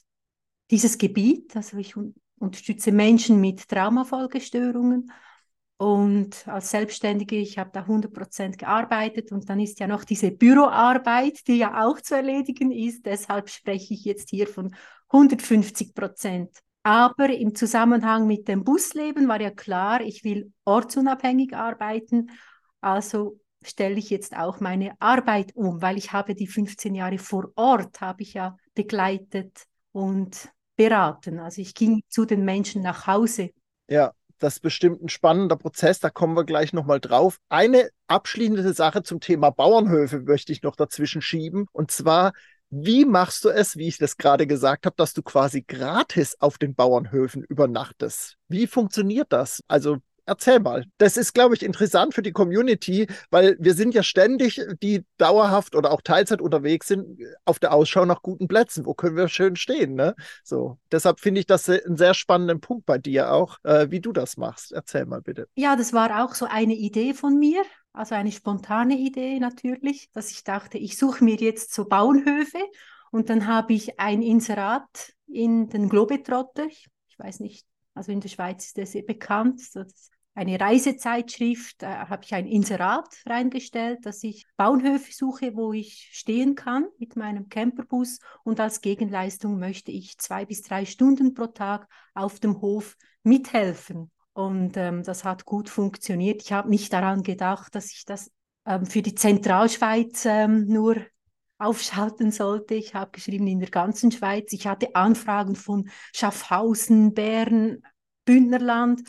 dieses 0.70 0.98
Gebiet. 0.98 1.56
Also 1.56 1.78
ich 1.78 1.94
unterstütze 2.38 2.92
Menschen 2.92 3.40
mit 3.40 3.68
Traumafolgestörungen 3.68 5.10
und 5.78 6.46
als 6.46 6.70
Selbstständige, 6.70 7.36
ich 7.36 7.58
habe 7.58 7.70
da 7.72 7.80
100 7.80 8.12
Prozent 8.12 8.58
gearbeitet 8.58 9.32
und 9.32 9.48
dann 9.48 9.60
ist 9.60 9.80
ja 9.80 9.86
noch 9.86 10.04
diese 10.04 10.30
Büroarbeit, 10.30 11.46
die 11.46 11.56
ja 11.56 11.86
auch 11.86 12.00
zu 12.02 12.16
erledigen 12.16 12.70
ist. 12.70 13.06
Deshalb 13.06 13.48
spreche 13.48 13.94
ich 13.94 14.04
jetzt 14.04 14.28
hier 14.28 14.46
von 14.46 14.74
150 15.08 15.94
Prozent. 15.94 16.50
Aber 16.82 17.30
im 17.30 17.54
Zusammenhang 17.54 18.26
mit 18.26 18.48
dem 18.48 18.64
Busleben 18.64 19.28
war 19.28 19.40
ja 19.40 19.50
klar, 19.50 20.00
ich 20.02 20.24
will 20.24 20.52
ortsunabhängig 20.64 21.54
arbeiten. 21.54 22.30
Also 22.80 23.38
stelle 23.64 23.96
ich 23.96 24.10
jetzt 24.10 24.36
auch 24.36 24.60
meine 24.60 24.92
Arbeit 25.00 25.54
um, 25.54 25.82
weil 25.82 25.98
ich 25.98 26.12
habe 26.12 26.34
die 26.34 26.46
15 26.46 26.94
Jahre 26.94 27.18
vor 27.18 27.50
Ort, 27.56 28.00
habe 28.00 28.22
ich 28.22 28.34
ja 28.34 28.56
begleitet 28.74 29.64
und 29.92 30.50
beraten. 30.76 31.38
Also 31.38 31.60
ich 31.60 31.74
ging 31.74 32.02
zu 32.08 32.24
den 32.24 32.44
Menschen 32.44 32.82
nach 32.82 33.06
Hause. 33.06 33.50
Ja, 33.88 34.12
das 34.38 34.54
ist 34.54 34.60
bestimmt 34.60 35.02
ein 35.02 35.08
spannender 35.10 35.56
Prozess, 35.56 36.00
da 36.00 36.08
kommen 36.08 36.34
wir 36.34 36.44
gleich 36.44 36.72
nochmal 36.72 37.00
drauf. 37.00 37.38
Eine 37.50 37.90
abschließende 38.06 38.72
Sache 38.72 39.02
zum 39.02 39.20
Thema 39.20 39.50
Bauernhöfe 39.50 40.20
möchte 40.20 40.52
ich 40.52 40.62
noch 40.62 40.76
dazwischen 40.76 41.20
schieben. 41.20 41.66
Und 41.72 41.90
zwar, 41.90 42.32
wie 42.70 43.04
machst 43.04 43.44
du 43.44 43.50
es, 43.50 43.76
wie 43.76 43.88
ich 43.88 43.98
das 43.98 44.16
gerade 44.16 44.46
gesagt 44.46 44.86
habe, 44.86 44.96
dass 44.96 45.12
du 45.12 45.22
quasi 45.22 45.62
gratis 45.62 46.36
auf 46.40 46.56
den 46.56 46.74
Bauernhöfen 46.74 47.42
übernachtest? 47.42 48.36
Wie 48.48 48.66
funktioniert 48.66 49.30
das? 49.30 49.60
Also 49.68 49.98
Erzähl 50.26 50.60
mal. 50.60 50.84
Das 50.98 51.16
ist, 51.16 51.34
glaube 51.34 51.54
ich, 51.54 51.62
interessant 51.62 52.14
für 52.14 52.22
die 52.22 52.32
Community, 52.32 53.06
weil 53.30 53.56
wir 53.58 53.74
sind 53.74 53.94
ja 53.94 54.02
ständig, 54.02 54.60
die 54.82 55.04
dauerhaft 55.18 55.74
oder 55.74 55.90
auch 55.92 56.02
Teilzeit 56.02 56.40
unterwegs 56.40 56.88
sind, 56.88 57.20
auf 57.44 57.58
der 57.58 57.72
Ausschau 57.72 58.04
nach 58.04 58.22
guten 58.22 58.48
Plätzen. 58.48 58.86
Wo 58.86 58.94
können 58.94 59.16
wir 59.16 59.28
schön 59.28 59.56
stehen? 59.56 59.94
Ne? 59.94 60.14
So, 60.44 60.78
deshalb 60.90 61.20
finde 61.20 61.40
ich 61.40 61.46
das 61.46 61.68
einen 61.68 61.96
sehr 61.96 62.14
spannenden 62.14 62.60
Punkt 62.60 62.86
bei 62.86 62.98
dir 62.98 63.32
auch, 63.32 63.58
äh, 63.64 63.90
wie 63.90 64.00
du 64.00 64.12
das 64.12 64.36
machst. 64.36 64.72
Erzähl 64.72 65.06
mal 65.06 65.22
bitte. 65.22 65.48
Ja, 65.56 65.76
das 65.76 65.92
war 65.92 66.24
auch 66.24 66.34
so 66.34 66.46
eine 66.46 66.74
Idee 66.74 67.14
von 67.14 67.38
mir. 67.38 67.62
Also 67.92 68.14
eine 68.14 68.30
spontane 68.30 68.96
Idee 68.96 69.40
natürlich, 69.40 70.10
dass 70.12 70.30
ich 70.30 70.44
dachte, 70.44 70.78
ich 70.78 70.96
suche 70.96 71.24
mir 71.24 71.34
jetzt 71.34 71.74
so 71.74 71.86
Bauernhöfe 71.86 72.58
und 73.10 73.30
dann 73.30 73.46
habe 73.46 73.72
ich 73.72 73.98
ein 73.98 74.22
Inserat 74.22 75.12
in 75.26 75.68
den 75.68 75.88
Globetrotter. 75.88 76.66
Ich, 76.66 76.86
ich 77.08 77.18
weiß 77.18 77.40
nicht, 77.40 77.66
also 78.00 78.12
in 78.12 78.20
der 78.20 78.30
Schweiz 78.30 78.64
ist 78.64 78.78
das 78.78 78.92
sehr 78.92 79.02
bekannt. 79.02 79.60
Das 79.74 80.10
eine 80.32 80.58
Reisezeitschrift, 80.58 81.82
da 81.82 82.08
habe 82.08 82.24
ich 82.24 82.32
ein 82.32 82.46
Inserat 82.46 83.14
reingestellt, 83.26 84.06
dass 84.06 84.24
ich 84.24 84.46
Bauernhöfe 84.56 85.12
suche, 85.12 85.54
wo 85.54 85.74
ich 85.74 86.08
stehen 86.12 86.54
kann 86.54 86.86
mit 86.98 87.14
meinem 87.14 87.50
Camperbus 87.50 88.18
und 88.42 88.58
als 88.58 88.80
Gegenleistung 88.80 89.58
möchte 89.58 89.90
ich 89.90 90.16
zwei 90.16 90.46
bis 90.46 90.62
drei 90.62 90.86
Stunden 90.86 91.34
pro 91.34 91.48
Tag 91.48 91.86
auf 92.14 92.40
dem 92.40 92.62
Hof 92.62 92.96
mithelfen. 93.22 94.10
Und 94.32 94.78
ähm, 94.78 95.02
das 95.02 95.24
hat 95.24 95.44
gut 95.44 95.68
funktioniert. 95.68 96.40
Ich 96.42 96.54
habe 96.54 96.70
nicht 96.70 96.94
daran 96.94 97.22
gedacht, 97.22 97.74
dass 97.74 97.92
ich 97.92 98.06
das 98.06 98.30
ähm, 98.64 98.86
für 98.86 99.02
die 99.02 99.14
Zentralschweiz 99.14 100.24
ähm, 100.24 100.64
nur 100.68 100.96
aufschalten 101.60 102.32
sollte. 102.32 102.74
Ich 102.74 102.94
habe 102.94 103.10
geschrieben 103.10 103.46
in 103.46 103.60
der 103.60 103.68
ganzen 103.68 104.10
Schweiz. 104.10 104.52
Ich 104.52 104.66
hatte 104.66 104.94
Anfragen 104.94 105.54
von 105.54 105.90
Schaffhausen, 106.14 107.12
Bern, 107.12 107.82
Bündnerland 108.30 109.02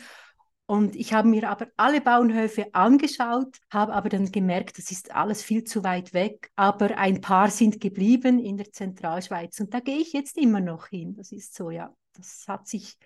und 0.72 0.96
ich 0.96 1.12
habe 1.12 1.28
mir 1.28 1.50
aber 1.50 1.66
alle 1.76 2.00
Bauernhöfe 2.00 2.74
angeschaut, 2.74 3.58
habe 3.70 3.92
aber 3.92 4.08
dann 4.08 4.32
gemerkt, 4.32 4.78
das 4.78 4.90
ist 4.90 5.14
alles 5.14 5.42
viel 5.42 5.64
zu 5.64 5.84
weit 5.84 6.14
weg. 6.14 6.50
Aber 6.56 6.96
ein 6.96 7.20
paar 7.20 7.50
sind 7.50 7.78
geblieben 7.78 8.38
in 8.38 8.56
der 8.56 8.72
Zentralschweiz 8.72 9.60
und 9.60 9.74
da 9.74 9.80
gehe 9.80 9.98
ich 9.98 10.14
jetzt 10.14 10.38
immer 10.38 10.60
noch 10.60 10.86
hin. 10.86 11.14
Das 11.14 11.30
ist 11.30 11.54
so, 11.54 11.70
ja. 11.70 11.94
Das 12.14 12.44
hat 12.48 12.68
sich, 12.68 12.96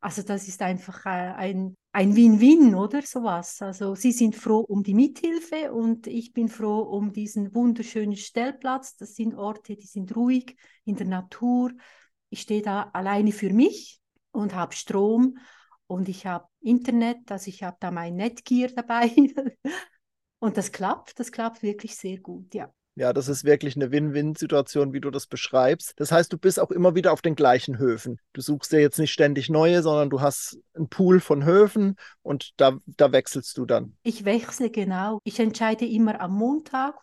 also 0.00 0.22
das 0.22 0.48
ist 0.48 0.62
einfach 0.62 1.06
äh, 1.06 1.10
ein, 1.10 1.76
ein 1.92 2.16
Win-Win, 2.16 2.74
oder 2.74 3.02
sowas. 3.02 3.62
Also 3.62 3.94
Sie 3.94 4.10
sind 4.10 4.34
froh 4.34 4.60
um 4.60 4.82
die 4.82 4.94
Mithilfe 4.94 5.72
und 5.72 6.08
ich 6.08 6.32
bin 6.32 6.48
froh 6.48 6.80
um 6.80 7.12
diesen 7.12 7.54
wunderschönen 7.54 8.16
Stellplatz. 8.16 8.96
Das 8.96 9.14
sind 9.14 9.36
Orte, 9.36 9.76
die 9.76 9.86
sind 9.86 10.16
ruhig 10.16 10.56
in 10.84 10.96
der 10.96 11.06
Natur. 11.06 11.70
Ich 12.30 12.40
stehe 12.40 12.62
da 12.62 12.90
alleine 12.94 13.30
für 13.30 13.52
mich 13.52 14.00
und 14.32 14.56
habe 14.56 14.74
Strom 14.74 15.36
und 15.92 16.08
ich 16.08 16.26
habe 16.26 16.46
Internet, 16.60 17.30
also 17.30 17.48
ich 17.48 17.62
habe 17.62 17.76
da 17.78 17.90
mein 17.90 18.16
Netgear 18.16 18.70
dabei. 18.74 19.10
und 20.40 20.56
das 20.56 20.72
klappt, 20.72 21.20
das 21.20 21.30
klappt 21.30 21.62
wirklich 21.62 21.96
sehr 21.96 22.18
gut, 22.18 22.54
ja. 22.54 22.72
Ja, 22.94 23.12
das 23.12 23.28
ist 23.28 23.44
wirklich 23.44 23.74
eine 23.76 23.90
Win-Win-Situation, 23.90 24.92
wie 24.92 25.00
du 25.00 25.10
das 25.10 25.26
beschreibst. 25.26 25.94
Das 25.96 26.12
heißt, 26.12 26.30
du 26.32 26.36
bist 26.36 26.60
auch 26.60 26.70
immer 26.70 26.94
wieder 26.94 27.12
auf 27.12 27.22
den 27.22 27.34
gleichen 27.34 27.78
Höfen. 27.78 28.18
Du 28.34 28.42
suchst 28.42 28.72
dir 28.72 28.80
jetzt 28.80 28.98
nicht 28.98 29.12
ständig 29.12 29.48
neue, 29.48 29.82
sondern 29.82 30.10
du 30.10 30.20
hast 30.20 30.58
einen 30.74 30.88
Pool 30.88 31.20
von 31.20 31.44
Höfen 31.44 31.96
und 32.22 32.50
da, 32.58 32.78
da 32.84 33.12
wechselst 33.12 33.56
du 33.56 33.64
dann. 33.64 33.96
Ich 34.02 34.26
wechsle 34.26 34.70
genau. 34.70 35.20
Ich 35.24 35.40
entscheide 35.40 35.86
immer 35.86 36.20
am 36.20 36.34
Montag, 36.34 36.96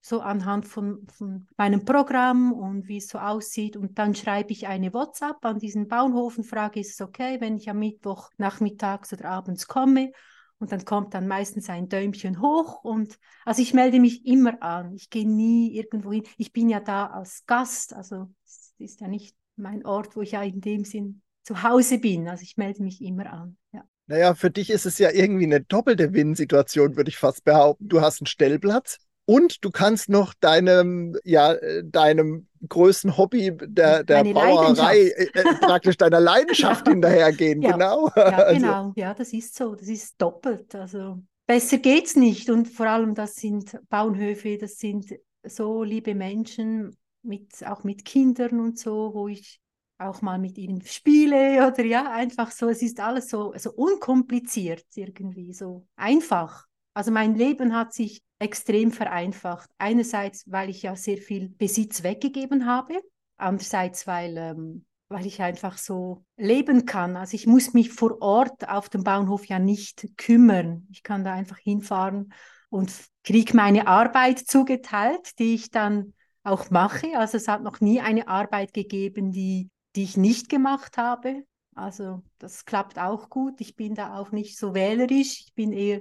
so 0.00 0.20
anhand 0.20 0.66
von, 0.66 1.06
von 1.12 1.46
meinem 1.56 1.84
Programm 1.84 2.52
und 2.52 2.88
wie 2.88 2.98
es 2.98 3.08
so 3.08 3.18
aussieht. 3.18 3.76
Und 3.76 3.98
dann 3.98 4.14
schreibe 4.14 4.52
ich 4.52 4.66
eine 4.66 4.94
WhatsApp 4.94 5.44
an 5.44 5.58
diesen 5.58 5.88
Bauernhof 5.88 6.38
und 6.38 6.44
frage, 6.44 6.80
ist 6.80 6.94
es 6.94 7.00
okay, 7.00 7.40
wenn 7.40 7.56
ich 7.56 7.68
am 7.68 7.78
Mittwoch 7.78 8.30
nachmittags 8.38 9.12
oder 9.12 9.26
abends 9.26 9.66
komme? 9.66 10.12
Und 10.58 10.72
dann 10.72 10.84
kommt 10.84 11.14
dann 11.14 11.26
meistens 11.26 11.70
ein 11.70 11.88
Däumchen 11.88 12.42
hoch 12.42 12.84
und 12.84 13.18
also 13.46 13.62
ich 13.62 13.72
melde 13.72 13.98
mich 13.98 14.26
immer 14.26 14.62
an. 14.62 14.94
Ich 14.94 15.08
gehe 15.08 15.26
nie 15.26 15.74
irgendwo 15.74 16.12
hin. 16.12 16.24
Ich 16.36 16.52
bin 16.52 16.68
ja 16.68 16.80
da 16.80 17.06
als 17.06 17.46
Gast, 17.46 17.94
also 17.94 18.28
es 18.44 18.74
ist 18.78 19.00
ja 19.00 19.08
nicht 19.08 19.34
mein 19.56 19.86
Ort, 19.86 20.16
wo 20.16 20.22
ich 20.22 20.32
ja 20.32 20.42
in 20.42 20.60
dem 20.60 20.84
Sinn 20.84 21.22
zu 21.44 21.62
Hause 21.62 21.98
bin. 21.98 22.28
Also 22.28 22.42
ich 22.42 22.58
melde 22.58 22.82
mich 22.82 23.00
immer 23.00 23.32
an. 23.32 23.56
Ja. 23.72 23.84
Naja, 24.06 24.34
für 24.34 24.50
dich 24.50 24.70
ist 24.70 24.84
es 24.84 24.98
ja 24.98 25.10
irgendwie 25.10 25.44
eine 25.44 25.62
doppelte 25.62 26.12
Win-Situation, 26.12 26.96
würde 26.96 27.08
ich 27.08 27.16
fast 27.16 27.44
behaupten. 27.44 27.88
Du 27.88 28.02
hast 28.02 28.20
einen 28.20 28.26
Stellplatz, 28.26 28.98
und 29.26 29.64
du 29.64 29.70
kannst 29.70 30.08
noch 30.08 30.34
deinem, 30.34 31.16
ja, 31.24 31.54
deinem 31.84 32.48
größten 32.68 33.16
Hobby 33.16 33.56
der, 33.60 34.04
der 34.04 34.24
Bauerei 34.24 34.98
äh, 34.98 35.28
äh, 35.32 35.54
praktisch 35.60 35.96
deiner 35.96 36.20
Leidenschaft 36.20 36.88
hinterhergehen. 36.88 37.62
Ja, 37.62 37.72
genau. 37.72 38.10
Ja, 38.16 38.22
also. 38.22 38.60
genau. 38.60 38.92
Ja, 38.96 39.14
das 39.14 39.32
ist 39.32 39.54
so. 39.54 39.74
Das 39.74 39.88
ist 39.88 40.20
doppelt. 40.20 40.74
Also 40.74 41.18
besser 41.46 41.78
geht's 41.78 42.16
nicht. 42.16 42.50
Und 42.50 42.66
vor 42.66 42.86
allem, 42.86 43.14
das 43.14 43.36
sind 43.36 43.78
Bauernhöfe, 43.88 44.58
das 44.58 44.78
sind 44.78 45.14
so 45.44 45.82
liebe 45.82 46.14
Menschen, 46.14 46.96
mit, 47.22 47.66
auch 47.66 47.84
mit 47.84 48.04
Kindern 48.04 48.60
und 48.60 48.78
so, 48.78 49.12
wo 49.14 49.28
ich 49.28 49.60
auch 49.98 50.22
mal 50.22 50.38
mit 50.38 50.56
ihnen 50.56 50.80
spiele 50.82 51.66
oder 51.66 51.84
ja, 51.84 52.10
einfach 52.10 52.50
so. 52.50 52.68
Es 52.68 52.82
ist 52.82 53.00
alles 53.00 53.28
so, 53.28 53.52
so 53.56 53.70
unkompliziert 53.72 54.86
irgendwie, 54.94 55.52
so 55.52 55.86
einfach. 55.96 56.66
Also 56.94 57.10
mein 57.10 57.34
Leben 57.34 57.74
hat 57.74 57.92
sich 57.92 58.22
extrem 58.38 58.90
vereinfacht. 58.90 59.70
Einerseits, 59.78 60.44
weil 60.50 60.70
ich 60.70 60.82
ja 60.82 60.96
sehr 60.96 61.18
viel 61.18 61.48
Besitz 61.50 62.02
weggegeben 62.02 62.66
habe, 62.66 63.00
andererseits, 63.36 64.06
weil, 64.06 64.36
ähm, 64.36 64.84
weil 65.08 65.26
ich 65.26 65.42
einfach 65.42 65.78
so 65.78 66.24
leben 66.36 66.86
kann. 66.86 67.16
Also 67.16 67.34
ich 67.34 67.46
muss 67.46 67.74
mich 67.74 67.90
vor 67.90 68.20
Ort 68.22 68.68
auf 68.68 68.88
dem 68.88 69.04
Bauernhof 69.04 69.46
ja 69.46 69.58
nicht 69.58 70.06
kümmern. 70.16 70.86
Ich 70.90 71.02
kann 71.02 71.24
da 71.24 71.34
einfach 71.34 71.58
hinfahren 71.58 72.32
und 72.70 72.92
kriege 73.24 73.56
meine 73.56 73.86
Arbeit 73.86 74.38
zugeteilt, 74.38 75.38
die 75.38 75.54
ich 75.54 75.70
dann 75.70 76.14
auch 76.42 76.70
mache. 76.70 77.18
Also 77.18 77.36
es 77.36 77.48
hat 77.48 77.62
noch 77.62 77.80
nie 77.80 78.00
eine 78.00 78.28
Arbeit 78.28 78.72
gegeben, 78.72 79.32
die, 79.32 79.68
die 79.96 80.04
ich 80.04 80.16
nicht 80.16 80.48
gemacht 80.48 80.96
habe. 80.96 81.44
Also 81.74 82.22
das 82.38 82.64
klappt 82.64 82.98
auch 82.98 83.28
gut. 83.28 83.60
Ich 83.60 83.76
bin 83.76 83.94
da 83.94 84.16
auch 84.16 84.32
nicht 84.32 84.58
so 84.58 84.74
wählerisch. 84.74 85.40
Ich 85.40 85.54
bin 85.54 85.72
eher 85.72 86.00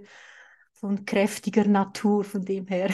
von 0.80 1.06
kräftiger 1.06 1.66
Natur, 1.66 2.24
von 2.24 2.44
dem 2.46 2.68
her. 2.68 2.90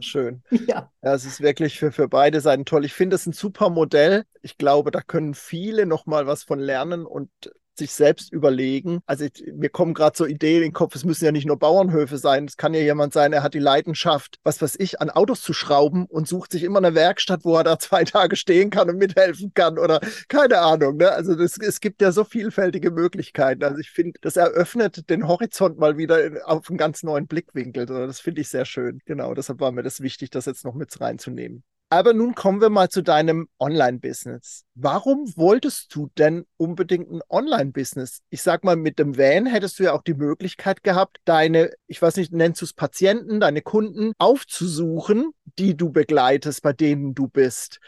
schön. 0.00 0.42
Ja. 0.50 0.90
ja. 1.02 1.14
Es 1.14 1.24
ist 1.24 1.40
wirklich 1.40 1.78
für, 1.78 1.92
für 1.92 2.08
beide 2.08 2.40
Seiten 2.40 2.64
toll. 2.64 2.84
Ich 2.84 2.92
finde 2.94 3.16
es 3.16 3.26
ein 3.26 3.32
super 3.32 3.70
Modell. 3.70 4.24
Ich 4.42 4.58
glaube, 4.58 4.90
da 4.90 5.00
können 5.00 5.34
viele 5.34 5.86
noch 5.86 6.06
mal 6.06 6.26
was 6.26 6.44
von 6.44 6.58
lernen 6.58 7.06
und 7.06 7.30
sich 7.78 7.92
selbst 7.92 8.32
überlegen. 8.32 9.00
Also 9.06 9.24
ich, 9.24 9.44
mir 9.54 9.68
kommen 9.68 9.94
gerade 9.94 10.16
so 10.16 10.26
Ideen 10.26 10.58
in 10.58 10.62
den 10.70 10.72
Kopf, 10.72 10.94
es 10.94 11.04
müssen 11.04 11.24
ja 11.24 11.32
nicht 11.32 11.46
nur 11.46 11.58
Bauernhöfe 11.58 12.18
sein. 12.18 12.44
Es 12.46 12.56
kann 12.56 12.74
ja 12.74 12.80
jemand 12.80 13.12
sein, 13.12 13.32
er 13.32 13.42
hat 13.42 13.54
die 13.54 13.58
Leidenschaft, 13.58 14.38
was 14.42 14.60
weiß 14.60 14.76
ich, 14.78 15.00
an 15.00 15.10
Autos 15.10 15.42
zu 15.42 15.52
schrauben 15.52 16.06
und 16.06 16.28
sucht 16.28 16.52
sich 16.52 16.62
immer 16.62 16.78
eine 16.78 16.94
Werkstatt, 16.94 17.44
wo 17.44 17.56
er 17.56 17.64
da 17.64 17.78
zwei 17.78 18.04
Tage 18.04 18.36
stehen 18.36 18.70
kann 18.70 18.88
und 18.90 18.98
mithelfen 18.98 19.52
kann 19.54 19.78
oder 19.78 20.00
keine 20.28 20.58
Ahnung. 20.58 20.96
Ne? 20.96 21.10
Also 21.10 21.34
das, 21.34 21.58
es 21.58 21.80
gibt 21.80 22.02
ja 22.02 22.12
so 22.12 22.24
vielfältige 22.24 22.90
Möglichkeiten. 22.90 23.64
Also 23.64 23.78
ich 23.78 23.90
finde, 23.90 24.18
das 24.22 24.36
eröffnet 24.36 25.08
den 25.10 25.26
Horizont 25.28 25.78
mal 25.78 25.96
wieder 25.96 26.30
auf 26.44 26.68
einen 26.68 26.78
ganz 26.78 27.02
neuen 27.02 27.26
Blickwinkel. 27.26 27.86
Das 27.86 28.20
finde 28.20 28.40
ich 28.40 28.48
sehr 28.48 28.64
schön. 28.64 29.00
Genau, 29.04 29.34
deshalb 29.34 29.60
war 29.60 29.72
mir 29.72 29.82
das 29.82 30.00
wichtig, 30.00 30.30
das 30.30 30.46
jetzt 30.46 30.64
noch 30.64 30.74
mit 30.74 31.00
reinzunehmen. 31.00 31.64
Aber 31.90 32.12
nun 32.12 32.34
kommen 32.34 32.60
wir 32.60 32.70
mal 32.70 32.88
zu 32.88 33.02
deinem 33.02 33.48
Online-Business. 33.60 34.64
Warum 34.74 35.32
wolltest 35.36 35.94
du 35.94 36.10
denn 36.18 36.44
unbedingt 36.56 37.10
ein 37.10 37.20
Online-Business? 37.28 38.22
Ich 38.30 38.42
sag 38.42 38.64
mal, 38.64 38.74
mit 38.74 38.98
dem 38.98 39.16
Van 39.16 39.46
hättest 39.46 39.78
du 39.78 39.84
ja 39.84 39.92
auch 39.92 40.02
die 40.02 40.14
Möglichkeit 40.14 40.82
gehabt, 40.82 41.18
deine, 41.24 41.70
ich 41.86 42.02
weiß 42.02 42.16
nicht, 42.16 42.32
nennst 42.32 42.62
du 42.62 42.64
es 42.64 42.72
Patienten, 42.72 43.38
deine 43.38 43.62
Kunden 43.62 44.12
aufzusuchen, 44.18 45.30
die 45.58 45.76
du 45.76 45.90
begleitest, 45.90 46.62
bei 46.62 46.72
denen 46.72 47.14
du 47.14 47.28
bist. 47.28 47.78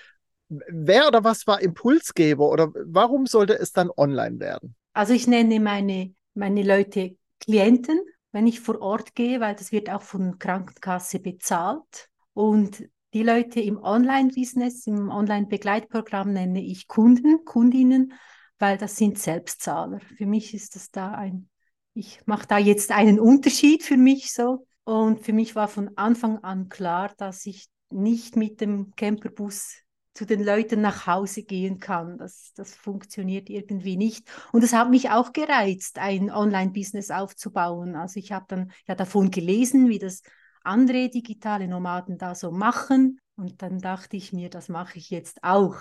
Wer 0.49 1.09
oder 1.09 1.25
was 1.25 1.47
war 1.49 1.61
Impulsgeber 1.61 2.49
oder 2.49 2.73
warum 2.85 3.26
sollte 3.26 3.59
es 3.59 3.73
dann 3.73 3.91
online 3.97 4.38
werden? 4.38 4.76
Also 4.93 5.15
ich 5.15 5.26
nenne 5.26 5.59
meine, 5.59 6.15
meine 6.35 6.62
Leute 6.62 7.17
Klienten, 7.41 8.00
wenn 8.33 8.47
ich 8.47 8.61
vor 8.61 8.81
Ort 8.81 9.15
gehe, 9.15 9.41
weil 9.41 9.57
das 9.57 9.73
wird 9.73 9.91
auch 9.91 10.03
von 10.03 10.38
Krankenkasse 10.38 11.19
bezahlt. 11.19 12.09
Und 12.33 12.88
die 13.16 13.23
Leute 13.23 13.61
im 13.61 13.82
Online-Business, 13.82 14.87
im 14.87 15.08
Online-Begleitprogramm 15.08 16.35
nenne 16.35 16.62
ich 16.62 16.87
Kunden, 16.87 17.46
Kundinnen, 17.46 18.12
weil 18.58 18.76
das 18.76 18.96
sind 18.96 19.18
Selbstzahler. 19.18 20.00
Für 20.00 20.26
mich 20.26 20.52
ist 20.52 20.76
das 20.76 20.90
da 20.90 21.12
ein, 21.12 21.49
ich 21.94 22.20
mache 22.26 22.46
da 22.46 22.58
jetzt 22.58 22.92
einen 22.92 23.18
Unterschied 23.18 23.82
für 23.82 23.96
mich 23.96 24.35
so. 24.35 24.66
Und 24.85 25.20
für 25.25 25.32
mich 25.32 25.56
war 25.56 25.68
von 25.68 25.96
Anfang 25.96 26.44
an 26.44 26.68
klar, 26.68 27.11
dass 27.16 27.46
ich 27.46 27.68
nicht 27.88 28.37
mit 28.37 28.61
dem 28.61 28.94
Camperbus 28.96 29.76
zu 30.12 30.26
den 30.26 30.44
Leuten 30.44 30.82
nach 30.82 31.06
Hause 31.06 31.42
gehen 31.42 31.78
kann. 31.78 32.18
Das, 32.18 32.52
das 32.54 32.75
funktioniert 32.75 33.49
irgendwie 33.49 33.96
nicht. 33.96 34.28
Und 34.52 34.62
es 34.62 34.75
hat 34.75 34.90
mich 34.90 35.08
auch 35.08 35.32
gereizt, 35.32 35.99
ein 35.99 36.30
Online-Business 36.30 37.11
aufzubauen. 37.11 37.96
Also 37.96 38.20
ich 38.20 38.32
habe 38.32 38.44
dann 38.46 38.73
ja 38.87 38.94
davon 38.94 39.30
gelesen, 39.30 39.88
wie 39.88 39.99
das 39.99 40.20
andere 40.66 41.08
digitale 41.08 41.68
Nomaden 41.68 42.18
da 42.18 42.35
so 42.35 42.50
machen. 42.50 43.20
Und 43.37 43.62
dann 43.62 43.78
dachte 43.78 44.16
ich 44.16 44.32
mir, 44.32 44.50
das 44.50 44.68
mache 44.68 44.99
ich 44.99 45.11
jetzt 45.11 45.42
auch. 45.42 45.76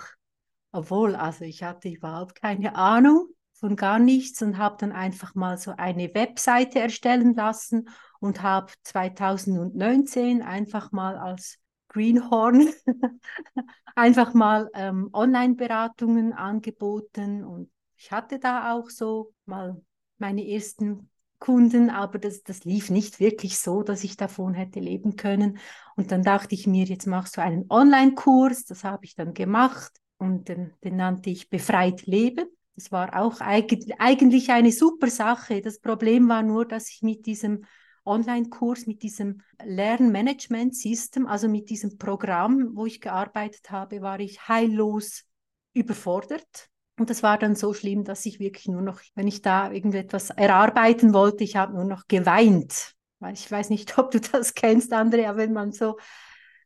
Obwohl, 0.72 1.14
also 1.14 1.44
ich 1.44 1.62
hatte 1.62 1.88
überhaupt 1.88 2.40
keine 2.40 2.76
Ahnung 2.76 3.28
von 3.54 3.76
gar 3.76 3.98
nichts 3.98 4.42
und 4.42 4.58
habe 4.58 4.76
dann 4.78 4.92
einfach 4.92 5.34
mal 5.34 5.56
so 5.56 5.72
eine 5.76 6.14
Webseite 6.14 6.78
erstellen 6.78 7.34
lassen 7.34 7.88
und 8.20 8.42
habe 8.42 8.72
2019 8.82 10.42
einfach 10.42 10.92
mal 10.92 11.16
als 11.16 11.58
Greenhorn 11.88 12.68
einfach 13.94 14.34
mal 14.34 14.70
ähm, 14.74 15.08
Online-Beratungen 15.12 16.34
angeboten 16.34 17.44
und 17.44 17.70
ich 17.96 18.12
hatte 18.12 18.38
da 18.38 18.74
auch 18.74 18.90
so 18.90 19.32
mal 19.46 19.80
meine 20.18 20.46
ersten 20.46 21.08
Kunden, 21.38 21.90
aber 21.90 22.18
das, 22.18 22.42
das 22.42 22.64
lief 22.64 22.90
nicht 22.90 23.20
wirklich 23.20 23.58
so, 23.58 23.82
dass 23.82 24.04
ich 24.04 24.16
davon 24.16 24.54
hätte 24.54 24.80
leben 24.80 25.16
können. 25.16 25.58
Und 25.96 26.10
dann 26.10 26.22
dachte 26.22 26.54
ich 26.54 26.66
mir, 26.66 26.84
jetzt 26.84 27.06
machst 27.06 27.36
du 27.36 27.42
einen 27.42 27.66
Online-Kurs, 27.68 28.64
das 28.64 28.84
habe 28.84 29.04
ich 29.04 29.14
dann 29.14 29.34
gemacht 29.34 29.92
und 30.18 30.48
den, 30.48 30.72
den 30.82 30.96
nannte 30.96 31.30
ich 31.30 31.50
Befreit 31.50 32.06
Leben. 32.06 32.46
Das 32.74 32.92
war 32.92 33.18
auch 33.18 33.40
eigentlich 33.40 34.50
eine 34.50 34.72
super 34.72 35.08
Sache. 35.08 35.62
Das 35.62 35.80
Problem 35.80 36.28
war 36.28 36.42
nur, 36.42 36.66
dass 36.66 36.90
ich 36.90 37.02
mit 37.02 37.26
diesem 37.26 37.64
Online-Kurs, 38.04 38.86
mit 38.86 39.02
diesem 39.02 39.42
Lernmanagement-System, 39.62 41.26
also 41.26 41.48
mit 41.48 41.70
diesem 41.70 41.98
Programm, 41.98 42.70
wo 42.74 42.86
ich 42.86 43.00
gearbeitet 43.00 43.70
habe, 43.70 44.00
war 44.00 44.20
ich 44.20 44.48
heillos 44.48 45.24
überfordert. 45.72 46.70
Und 46.98 47.10
das 47.10 47.22
war 47.22 47.38
dann 47.38 47.54
so 47.54 47.74
schlimm, 47.74 48.04
dass 48.04 48.24
ich 48.24 48.40
wirklich 48.40 48.68
nur 48.68 48.80
noch, 48.80 49.00
wenn 49.14 49.28
ich 49.28 49.42
da 49.42 49.70
irgendetwas 49.70 50.30
erarbeiten 50.30 51.12
wollte, 51.12 51.44
ich 51.44 51.56
habe 51.56 51.74
nur 51.74 51.84
noch 51.84 52.06
geweint. 52.08 52.94
Ich 53.32 53.50
weiß 53.50 53.70
nicht, 53.70 53.98
ob 53.98 54.10
du 54.10 54.20
das 54.20 54.54
kennst, 54.54 54.92
Andrea, 54.92 55.30
aber 55.30 55.38
wenn 55.38 55.52
man 55.52 55.72
so, 55.72 55.98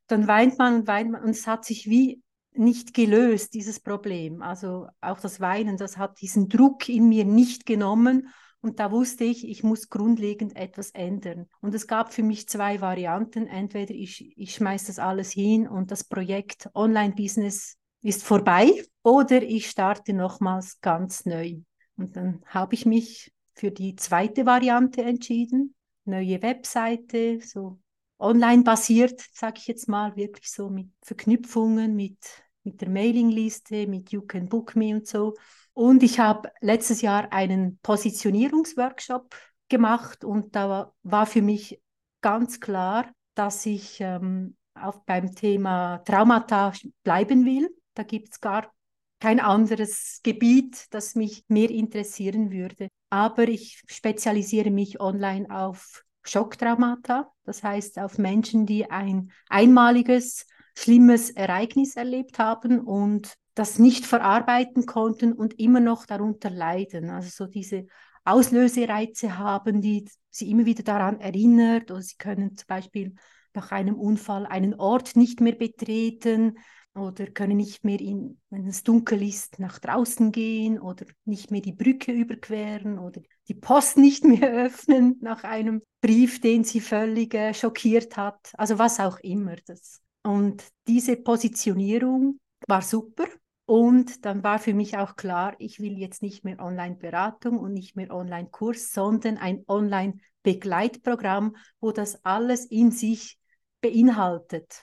dann 0.07 0.27
weint 0.27 0.59
man 0.59 0.81
und 0.81 0.87
weint 0.87 1.11
man 1.11 1.23
und 1.23 1.31
es 1.31 1.47
hat 1.47 1.65
sich 1.65 1.89
wie 1.89 2.23
nicht 2.53 2.95
gelöst, 2.95 3.55
dieses 3.55 3.81
Problem. 3.81 4.43
Also 4.43 4.89
auch 5.01 5.21
das 5.21 5.41
Weinen, 5.41 5.77
das 5.77 5.97
hat 5.97 6.21
diesen 6.21 6.49
Druck 6.49 6.89
in 6.89 7.09
mir 7.09 7.25
nicht 7.25 7.65
genommen. 7.65 8.29
Und 8.61 8.79
da 8.79 8.91
wusste 8.91 9.25
ich, 9.25 9.49
ich 9.49 9.63
muss 9.63 9.89
grundlegend 9.89 10.57
etwas 10.57 10.91
ändern. 10.91 11.47
Und 11.61 11.75
es 11.75 11.87
gab 11.87 12.13
für 12.13 12.23
mich 12.23 12.49
zwei 12.49 12.81
Varianten. 12.81 13.47
Entweder 13.47 13.95
ich, 13.95 14.37
ich 14.37 14.55
schmeiße 14.55 14.89
das 14.89 14.99
alles 14.99 15.31
hin 15.31 15.67
und 15.67 15.91
das 15.91 16.05
Projekt 16.05 16.69
Online-Business 16.75 17.79
ist 18.03 18.25
vorbei 18.25 18.85
oder 19.03 19.43
ich 19.43 19.69
starte 19.69 20.13
nochmals 20.13 20.81
ganz 20.81 21.25
neu. 21.25 21.57
Und 21.97 22.17
dann 22.17 22.43
habe 22.47 22.75
ich 22.75 22.87
mich 22.87 23.33
für 23.55 23.71
die 23.71 23.97
zweite 23.97 24.47
Variante 24.47 25.03
entschieden. 25.03 25.75
Neue 26.05 26.43
Webseite, 26.43 27.41
so 27.41 27.79
online 28.19 28.63
basiert, 28.63 29.21
sage 29.33 29.59
ich 29.59 29.67
jetzt 29.67 29.89
mal, 29.89 30.17
wirklich 30.17 30.51
so 30.51 30.69
mit 30.69 30.89
Verknüpfungen, 31.03 31.95
mit, 31.97 32.19
mit 32.65 32.81
der 32.81 32.89
Mailingliste, 32.89 33.87
mit 33.87 34.11
You 34.13 34.23
Can 34.23 34.49
Book 34.49 34.77
Me 34.77 34.95
und 34.95 35.07
so. 35.07 35.35
Und 35.73 36.03
ich 36.03 36.19
habe 36.19 36.51
letztes 36.61 37.01
Jahr 37.01 37.33
einen 37.33 37.79
Positionierungsworkshop 37.83 39.35
gemacht 39.69 40.25
und 40.25 40.55
da 40.55 40.93
war 41.03 41.27
für 41.27 41.43
mich 41.43 41.81
ganz 42.21 42.61
klar, 42.61 43.11
dass 43.35 43.65
ich 43.65 43.99
ähm, 44.01 44.57
auf 44.75 45.05
beim 45.05 45.35
Thema 45.35 45.99
Traumata 45.99 46.73
bleiben 47.03 47.45
will. 47.47 47.75
Da 47.95 48.03
gibt 48.03 48.33
es 48.33 48.41
gar 48.41 48.71
kein 49.21 49.39
anderes 49.39 50.21
Gebiet, 50.23 50.87
das 50.91 51.15
mich 51.15 51.45
mehr 51.49 51.71
interessieren 51.71 52.51
würde. 52.51 52.89
Aber 53.11 53.49
ich 53.49 53.83
spezialisiere 53.87 54.71
mich 54.71 55.01
online 55.01 55.47
auf 55.51 56.05
Schocktraumata, 56.23 57.31
das 57.45 57.63
heißt 57.63 57.99
auf 57.99 58.19
Menschen, 58.19 58.67
die 58.67 58.91
ein 58.91 59.31
einmaliges, 59.49 60.47
schlimmes 60.77 61.31
Ereignis 61.31 61.97
erlebt 61.97 62.39
haben 62.39 62.81
und 62.81 63.35
das 63.55 63.79
nicht 63.79 64.07
verarbeiten 64.07 64.87
konnten 64.87 65.33
und 65.33 65.59
immer 65.59 65.81
noch 65.81 66.07
darunter 66.07 66.51
leiden. 66.51 67.11
Also 67.11 67.45
so 67.45 67.51
diese 67.51 67.87
Auslösereize 68.25 69.39
haben, 69.39 69.81
die 69.81 70.09
sie 70.31 70.51
immer 70.51 70.65
wieder 70.65 70.83
daran 70.83 71.21
erinnert 71.21 71.91
oder 71.91 72.01
sie 72.01 72.17
können 72.17 72.57
zum 72.57 72.67
Beispiel 72.69 73.15
nach 73.55 73.73
einem 73.73 73.97
Unfall 73.97 74.47
einen 74.47 74.75
Ort 74.75 75.17
nicht 75.17 75.41
mehr 75.41 75.57
betreten 75.57 76.57
oder 76.95 77.27
können 77.27 77.57
nicht 77.57 77.85
mehr, 77.85 78.01
in, 78.01 78.41
wenn 78.51 78.67
es 78.67 78.83
dunkel 78.83 79.23
ist, 79.23 79.59
nach 79.59 79.79
draußen 79.79 80.33
gehen 80.33 80.81
oder 80.81 81.07
nicht 81.25 81.51
mehr 81.51 81.61
die 81.61 81.73
Brücke 81.73 82.13
überqueren 82.13 82.99
oder 82.99 83.21
die 83.49 83.55
Post 83.55 83.97
nicht 83.97 84.25
mehr 84.25 84.51
öffnen 84.65 85.17
nach 85.21 85.45
einem 85.45 85.83
Brief, 86.01 86.41
den 86.41 86.65
sie 86.65 86.81
völlig 86.81 87.35
äh, 87.35 87.55
schockiert 87.55 88.17
hat. 88.17 88.53
Also 88.55 88.79
was 88.79 88.99
auch 88.99 89.19
immer 89.21 89.57
das. 89.67 90.01
Und 90.23 90.65
diese 90.87 91.17
Positionierung 91.17 92.41
war 92.67 92.83
super. 92.83 93.27
Und 93.67 94.25
dann 94.25 94.43
war 94.43 94.59
für 94.59 94.75
mich 94.75 94.99
auch 94.99 95.15
klar, 95.15 95.55
ich 95.59 95.79
will 95.79 95.97
jetzt 95.97 96.23
nicht 96.23 96.45
mehr 96.45 96.59
Online-Beratung 96.59 97.57
und 97.57 97.73
nicht 97.73 97.95
mehr 97.95 98.13
Online-Kurs, 98.13 98.93
sondern 98.93 99.39
ein 99.39 99.63
Online-Begleitprogramm, 99.69 101.55
wo 101.81 101.93
das 101.93 102.25
alles 102.25 102.67
in 102.67 102.91
sich 102.91 103.39
beinhaltet. 103.81 104.81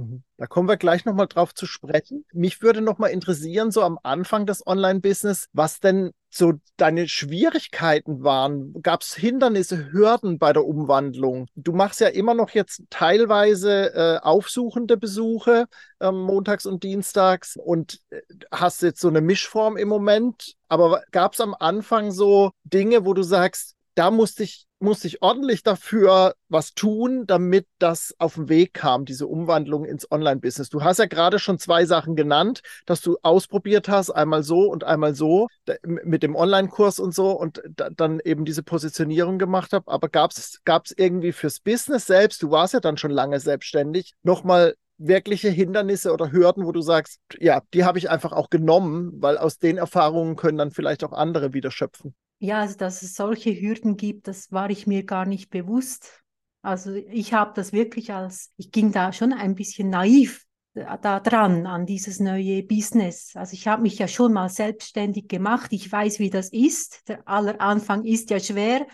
Mhm. 0.00 0.22
Da 0.36 0.46
kommen 0.46 0.68
wir 0.68 0.76
gleich 0.76 1.04
nochmal 1.04 1.26
drauf 1.26 1.54
zu 1.54 1.66
sprechen. 1.66 2.24
Mich 2.32 2.62
würde 2.62 2.80
nochmal 2.80 3.10
interessieren, 3.10 3.70
so 3.70 3.82
am 3.82 3.98
Anfang 4.02 4.46
des 4.46 4.66
Online-Business, 4.66 5.48
was 5.52 5.80
denn 5.80 6.12
so 6.30 6.54
deine 6.76 7.08
Schwierigkeiten 7.08 8.22
waren. 8.22 8.72
Gab 8.82 9.02
es 9.02 9.14
Hindernisse, 9.14 9.92
Hürden 9.92 10.38
bei 10.38 10.52
der 10.52 10.64
Umwandlung? 10.64 11.46
Du 11.56 11.72
machst 11.72 12.00
ja 12.00 12.08
immer 12.08 12.34
noch 12.34 12.50
jetzt 12.50 12.82
teilweise 12.88 13.94
äh, 13.94 14.18
aufsuchende 14.22 14.96
Besuche 14.96 15.66
äh, 15.98 16.10
montags 16.10 16.66
und 16.66 16.84
dienstags 16.84 17.56
und 17.56 18.00
äh, 18.10 18.20
hast 18.52 18.82
jetzt 18.82 19.00
so 19.00 19.08
eine 19.08 19.20
Mischform 19.20 19.76
im 19.76 19.88
Moment. 19.88 20.54
Aber 20.68 21.02
gab 21.10 21.34
es 21.34 21.40
am 21.40 21.54
Anfang 21.58 22.12
so 22.12 22.52
Dinge, 22.64 23.04
wo 23.04 23.12
du 23.12 23.22
sagst, 23.22 23.74
da 24.00 24.10
musste 24.10 24.44
ich 24.44 24.66
musste 24.82 25.08
ich 25.08 25.20
ordentlich 25.20 25.62
dafür 25.62 26.34
was 26.48 26.72
tun, 26.72 27.26
damit 27.26 27.66
das 27.78 28.14
auf 28.16 28.36
den 28.36 28.48
Weg 28.48 28.72
kam, 28.72 29.04
diese 29.04 29.26
Umwandlung 29.26 29.84
ins 29.84 30.10
Online-Business. 30.10 30.70
Du 30.70 30.82
hast 30.82 30.96
ja 30.96 31.04
gerade 31.04 31.38
schon 31.38 31.58
zwei 31.58 31.84
Sachen 31.84 32.16
genannt, 32.16 32.62
dass 32.86 33.02
du 33.02 33.18
ausprobiert 33.20 33.90
hast, 33.90 34.08
einmal 34.08 34.42
so 34.42 34.70
und 34.70 34.84
einmal 34.84 35.14
so, 35.14 35.48
mit 35.84 36.22
dem 36.22 36.34
Online-Kurs 36.34 36.98
und 36.98 37.14
so 37.14 37.32
und 37.32 37.60
dann 37.94 38.20
eben 38.24 38.46
diese 38.46 38.62
Positionierung 38.62 39.38
gemacht 39.38 39.74
habe. 39.74 39.92
Aber 39.92 40.08
gab 40.08 40.32
es 40.32 40.94
irgendwie 40.96 41.32
fürs 41.32 41.60
Business 41.60 42.06
selbst, 42.06 42.42
du 42.42 42.50
warst 42.50 42.72
ja 42.72 42.80
dann 42.80 42.96
schon 42.96 43.10
lange 43.10 43.38
selbstständig, 43.38 44.14
nochmal 44.22 44.76
wirkliche 44.96 45.50
Hindernisse 45.50 46.10
oder 46.10 46.32
Hürden, 46.32 46.64
wo 46.64 46.72
du 46.72 46.80
sagst, 46.80 47.20
ja, 47.38 47.60
die 47.74 47.84
habe 47.84 47.98
ich 47.98 48.08
einfach 48.08 48.32
auch 48.32 48.48
genommen, 48.48 49.12
weil 49.20 49.36
aus 49.36 49.58
den 49.58 49.76
Erfahrungen 49.76 50.36
können 50.36 50.56
dann 50.56 50.70
vielleicht 50.70 51.04
auch 51.04 51.12
andere 51.12 51.52
wieder 51.52 51.70
schöpfen. 51.70 52.14
Ja, 52.42 52.60
also 52.60 52.76
dass 52.76 53.02
es 53.02 53.14
solche 53.14 53.50
Hürden 53.50 53.98
gibt, 53.98 54.26
das 54.26 54.50
war 54.50 54.70
ich 54.70 54.86
mir 54.86 55.04
gar 55.04 55.26
nicht 55.26 55.50
bewusst. 55.50 56.22
Also 56.62 56.94
ich 56.94 57.34
habe 57.34 57.52
das 57.54 57.72
wirklich 57.72 58.12
als, 58.12 58.50
ich 58.56 58.72
ging 58.72 58.92
da 58.92 59.12
schon 59.12 59.34
ein 59.34 59.54
bisschen 59.54 59.90
naiv 59.90 60.46
da 60.74 61.20
dran 61.20 61.66
an 61.66 61.84
dieses 61.84 62.18
neue 62.18 62.62
Business. 62.62 63.32
Also 63.34 63.52
ich 63.54 63.68
habe 63.68 63.82
mich 63.82 63.98
ja 63.98 64.08
schon 64.08 64.32
mal 64.32 64.48
selbstständig 64.48 65.28
gemacht. 65.28 65.72
Ich 65.72 65.90
weiß, 65.90 66.18
wie 66.18 66.30
das 66.30 66.50
ist. 66.50 67.08
Der 67.08 67.26
aller 67.28 67.60
Anfang 67.60 68.04
ist 68.04 68.30
ja 68.30 68.40
schwer. 68.40 68.86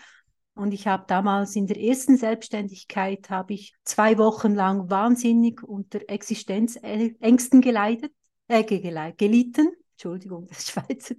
Und 0.55 0.73
ich 0.73 0.87
habe 0.87 1.05
damals 1.07 1.55
in 1.55 1.67
der 1.67 1.79
ersten 1.79 2.17
Selbstständigkeit 2.17 3.29
habe 3.29 3.53
ich 3.53 3.75
zwei 3.83 4.17
Wochen 4.17 4.55
lang 4.55 4.89
wahnsinnig 4.89 5.63
unter 5.63 5.99
Existenzängsten 6.09 7.61
geleitet, 7.61 8.11
äh, 8.47 8.63
gelitten. 8.63 9.69
Entschuldigung, 9.93 10.47
das 10.49 10.67
Schweizer 10.67 11.15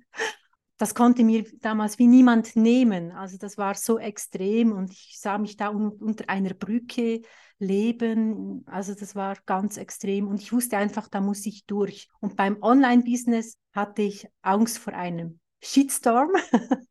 das 0.78 0.94
konnte 0.94 1.24
mir 1.24 1.44
damals 1.60 1.98
wie 1.98 2.06
niemand 2.06 2.54
nehmen. 2.54 3.10
Also 3.10 3.36
das 3.36 3.58
war 3.58 3.74
so 3.74 3.98
extrem 3.98 4.72
und 4.72 4.92
ich 4.92 5.16
sah 5.18 5.36
mich 5.36 5.56
da 5.56 5.70
un 5.70 5.90
unter 5.90 6.28
einer 6.28 6.54
Brücke 6.54 7.22
leben. 7.58 8.64
Also 8.66 8.94
das 8.94 9.16
war 9.16 9.36
ganz 9.44 9.76
extrem 9.76 10.28
und 10.28 10.40
ich 10.40 10.52
wusste 10.52 10.76
einfach, 10.76 11.08
da 11.08 11.20
muss 11.20 11.44
ich 11.46 11.66
durch. 11.66 12.08
Und 12.20 12.36
beim 12.36 12.62
Online-Business 12.62 13.58
hatte 13.72 14.02
ich 14.02 14.28
Angst 14.40 14.78
vor 14.78 14.92
einem 14.92 15.40
Shitstorm. 15.60 16.30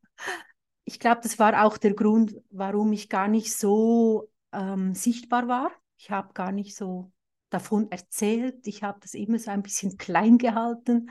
ich 0.83 0.99
glaube, 0.99 1.21
das 1.23 1.39
war 1.39 1.63
auch 1.65 1.77
der 1.77 1.93
Grund, 1.93 2.35
warum 2.49 2.91
ich 2.91 3.07
gar 3.07 3.29
nicht 3.29 3.55
so 3.55 4.29
ähm, 4.51 4.93
sichtbar 4.95 5.47
war. 5.47 5.71
Ich 5.95 6.11
habe 6.11 6.33
gar 6.33 6.51
nicht 6.51 6.75
so 6.75 7.13
davon 7.49 7.89
erzählt. 7.89 8.67
Ich 8.67 8.83
habe 8.83 8.99
das 8.99 9.13
immer 9.13 9.39
so 9.39 9.49
ein 9.49 9.63
bisschen 9.63 9.97
klein 9.97 10.37
gehalten 10.37 11.09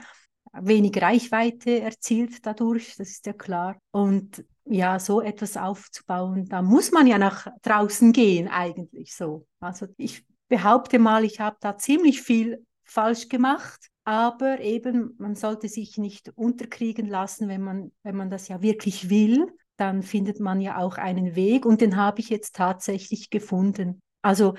wenig 0.63 1.01
Reichweite 1.01 1.81
erzielt 1.81 2.45
dadurch, 2.45 2.97
das 2.97 3.11
ist 3.11 3.27
ja 3.27 3.33
klar. 3.33 3.77
Und 3.91 4.45
ja, 4.65 4.99
so 4.99 5.21
etwas 5.21 5.57
aufzubauen, 5.57 6.47
da 6.47 6.63
muss 6.63 6.91
man 6.91 7.07
ja 7.07 7.19
nach 7.19 7.47
draußen 7.63 8.13
gehen 8.13 8.49
eigentlich 8.49 9.15
so. 9.15 9.47
Also 9.61 9.87
ich 9.97 10.25
behaupte 10.49 10.99
mal, 10.99 11.25
ich 11.25 11.41
habe 11.41 11.57
da 11.61 11.77
ziemlich 11.77 12.23
viel 12.23 12.65
falsch 12.85 13.29
gemacht, 13.29 13.89
aber 14.05 14.61
eben 14.61 15.15
man 15.19 15.35
sollte 15.35 15.69
sich 15.69 15.99
nicht 15.99 16.31
unterkriegen 16.37 17.07
lassen, 17.07 17.49
wenn 17.49 17.63
man 17.63 17.93
wenn 18.03 18.17
man 18.17 18.31
das 18.31 18.49
ja 18.49 18.63
wirklich 18.63 19.11
will, 19.11 19.47
dann 19.77 20.03
findet 20.03 20.41
man 20.41 20.61
ja 20.61 20.79
auch 20.79 20.97
einen 20.97 21.37
Weg 21.37 21.67
und 21.67 21.81
den 21.81 21.97
habe 21.97 22.21
ich 22.21 22.29
jetzt 22.29 22.57
tatsächlich 22.57 23.31
gefunden. 23.31 24.01
Also 24.23 24.55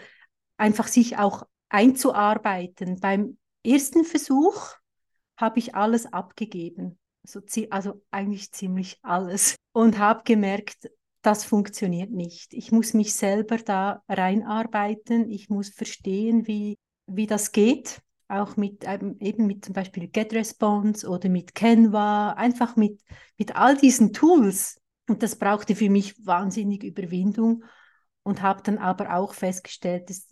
einfach 0.57 0.87
sich 0.87 1.17
auch 1.17 1.43
einzuarbeiten. 1.69 2.99
Beim 2.99 3.37
ersten 3.63 4.03
Versuch 4.03 4.75
habe 5.37 5.59
ich 5.59 5.75
alles 5.75 6.11
abgegeben. 6.11 6.99
Also, 7.23 7.41
also 7.69 8.01
eigentlich 8.11 8.51
ziemlich 8.51 8.99
alles. 9.03 9.55
Und 9.71 9.99
habe 9.99 10.23
gemerkt, 10.23 10.89
das 11.21 11.43
funktioniert 11.43 12.11
nicht. 12.11 12.53
Ich 12.53 12.71
muss 12.71 12.93
mich 12.93 13.13
selber 13.13 13.57
da 13.57 14.01
reinarbeiten. 14.07 15.29
Ich 15.29 15.49
muss 15.49 15.69
verstehen, 15.69 16.47
wie, 16.47 16.77
wie 17.05 17.27
das 17.27 17.51
geht. 17.51 18.01
Auch 18.29 18.57
mit 18.57 18.83
ähm, 18.85 19.15
eben 19.19 19.47
mit 19.47 19.63
zum 19.63 19.73
Beispiel 19.73 20.07
GetResponse 20.07 21.07
oder 21.07 21.29
mit 21.29 21.55
Canva, 21.55 22.31
einfach 22.31 22.75
mit, 22.75 23.01
mit 23.37 23.55
all 23.55 23.77
diesen 23.77 24.11
Tools. 24.11 24.79
Und 25.07 25.23
das 25.23 25.37
brauchte 25.37 25.75
für 25.75 25.89
mich 25.89 26.25
wahnsinnig 26.25 26.83
Überwindung 26.83 27.63
und 28.23 28.41
habe 28.41 28.61
dann 28.63 28.77
aber 28.77 29.15
auch 29.15 29.33
festgestellt, 29.33 30.09
dass 30.09 30.27